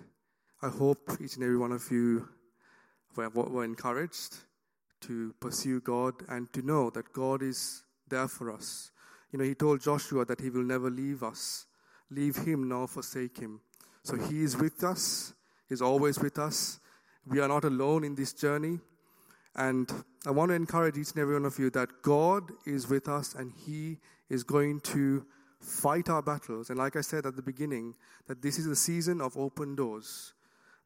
I 0.62 0.68
hope 0.68 1.16
each 1.20 1.35
and 1.35 1.42
every 1.42 1.59
one 1.59 1.72
of 1.72 1.90
you 1.90 2.29
were, 3.16 3.31
were 3.31 3.64
encouraged 3.64 4.37
to 5.00 5.35
pursue 5.40 5.81
God 5.81 6.14
and 6.29 6.53
to 6.53 6.62
know 6.62 6.90
that 6.90 7.12
God 7.12 7.42
is 7.42 7.83
there 8.09 8.29
for 8.29 8.53
us. 8.53 8.93
You 9.32 9.38
know, 9.38 9.45
He 9.45 9.55
told 9.55 9.80
Joshua 9.80 10.24
that 10.26 10.41
He 10.41 10.51
will 10.51 10.62
never 10.62 10.91
leave 10.91 11.22
us 11.22 11.66
leave 12.11 12.36
him 12.36 12.68
nor 12.68 12.86
forsake 12.86 13.38
him. 13.38 13.61
So 14.03 14.16
he 14.16 14.43
is 14.43 14.57
with 14.57 14.82
us, 14.84 15.32
he's 15.68 15.82
always 15.82 16.18
with 16.18 16.38
us. 16.38 16.80
We 17.26 17.40
are 17.40 17.48
not 17.48 17.64
alone 17.64 18.04
in 18.04 18.14
this 18.14 18.32
journey. 18.32 18.80
And 19.56 19.90
I 20.26 20.30
want 20.30 20.50
to 20.50 20.54
encourage 20.54 20.98
each 20.98 21.12
and 21.12 21.20
every 21.20 21.34
one 21.34 21.44
of 21.44 21.58
you 21.58 21.70
that 21.70 22.02
God 22.02 22.50
is 22.66 22.88
with 22.88 23.08
us 23.08 23.34
and 23.34 23.52
he 23.66 23.98
is 24.28 24.42
going 24.42 24.80
to 24.80 25.24
fight 25.60 26.08
our 26.08 26.22
battles. 26.22 26.70
And 26.70 26.78
like 26.78 26.96
I 26.96 27.00
said 27.00 27.26
at 27.26 27.36
the 27.36 27.42
beginning, 27.42 27.94
that 28.26 28.42
this 28.42 28.58
is 28.58 28.66
a 28.66 28.76
season 28.76 29.20
of 29.20 29.36
open 29.36 29.74
doors. 29.74 30.34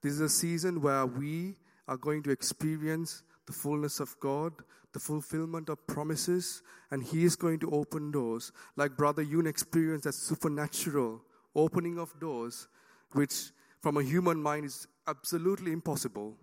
This 0.02 0.12
is 0.12 0.20
a 0.20 0.28
season 0.28 0.80
where 0.80 1.06
we 1.06 1.56
are 1.88 1.96
going 1.96 2.22
to 2.24 2.30
experience 2.30 3.22
the 3.46 3.52
fullness 3.52 4.00
of 4.00 4.14
God, 4.20 4.52
the 4.92 5.00
fulfillment 5.00 5.68
of 5.68 5.84
promises, 5.86 6.62
and 6.90 7.02
He 7.02 7.24
is 7.24 7.36
going 7.36 7.58
to 7.60 7.70
open 7.70 8.10
doors. 8.10 8.52
Like 8.76 8.96
Brother 8.96 9.22
Yun 9.22 9.46
experienced 9.46 10.04
that 10.04 10.12
supernatural 10.12 11.22
opening 11.56 11.98
of 11.98 12.18
doors, 12.20 12.68
which 13.12 13.50
from 13.80 13.96
a 13.96 14.02
human 14.02 14.42
mind 14.42 14.66
is 14.66 14.86
absolutely 15.06 15.72
impossible. 15.72 16.36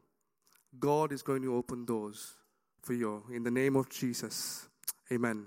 God 0.80 1.12
is 1.12 1.22
going 1.22 1.42
to 1.44 1.56
open 1.56 1.86
doors 1.86 2.34
for 2.82 2.94
you 2.94 3.24
in 3.34 3.44
the 3.44 3.52
name 3.52 3.76
of 3.76 3.90
Jesus. 3.90 4.68
Amen. 5.12 5.46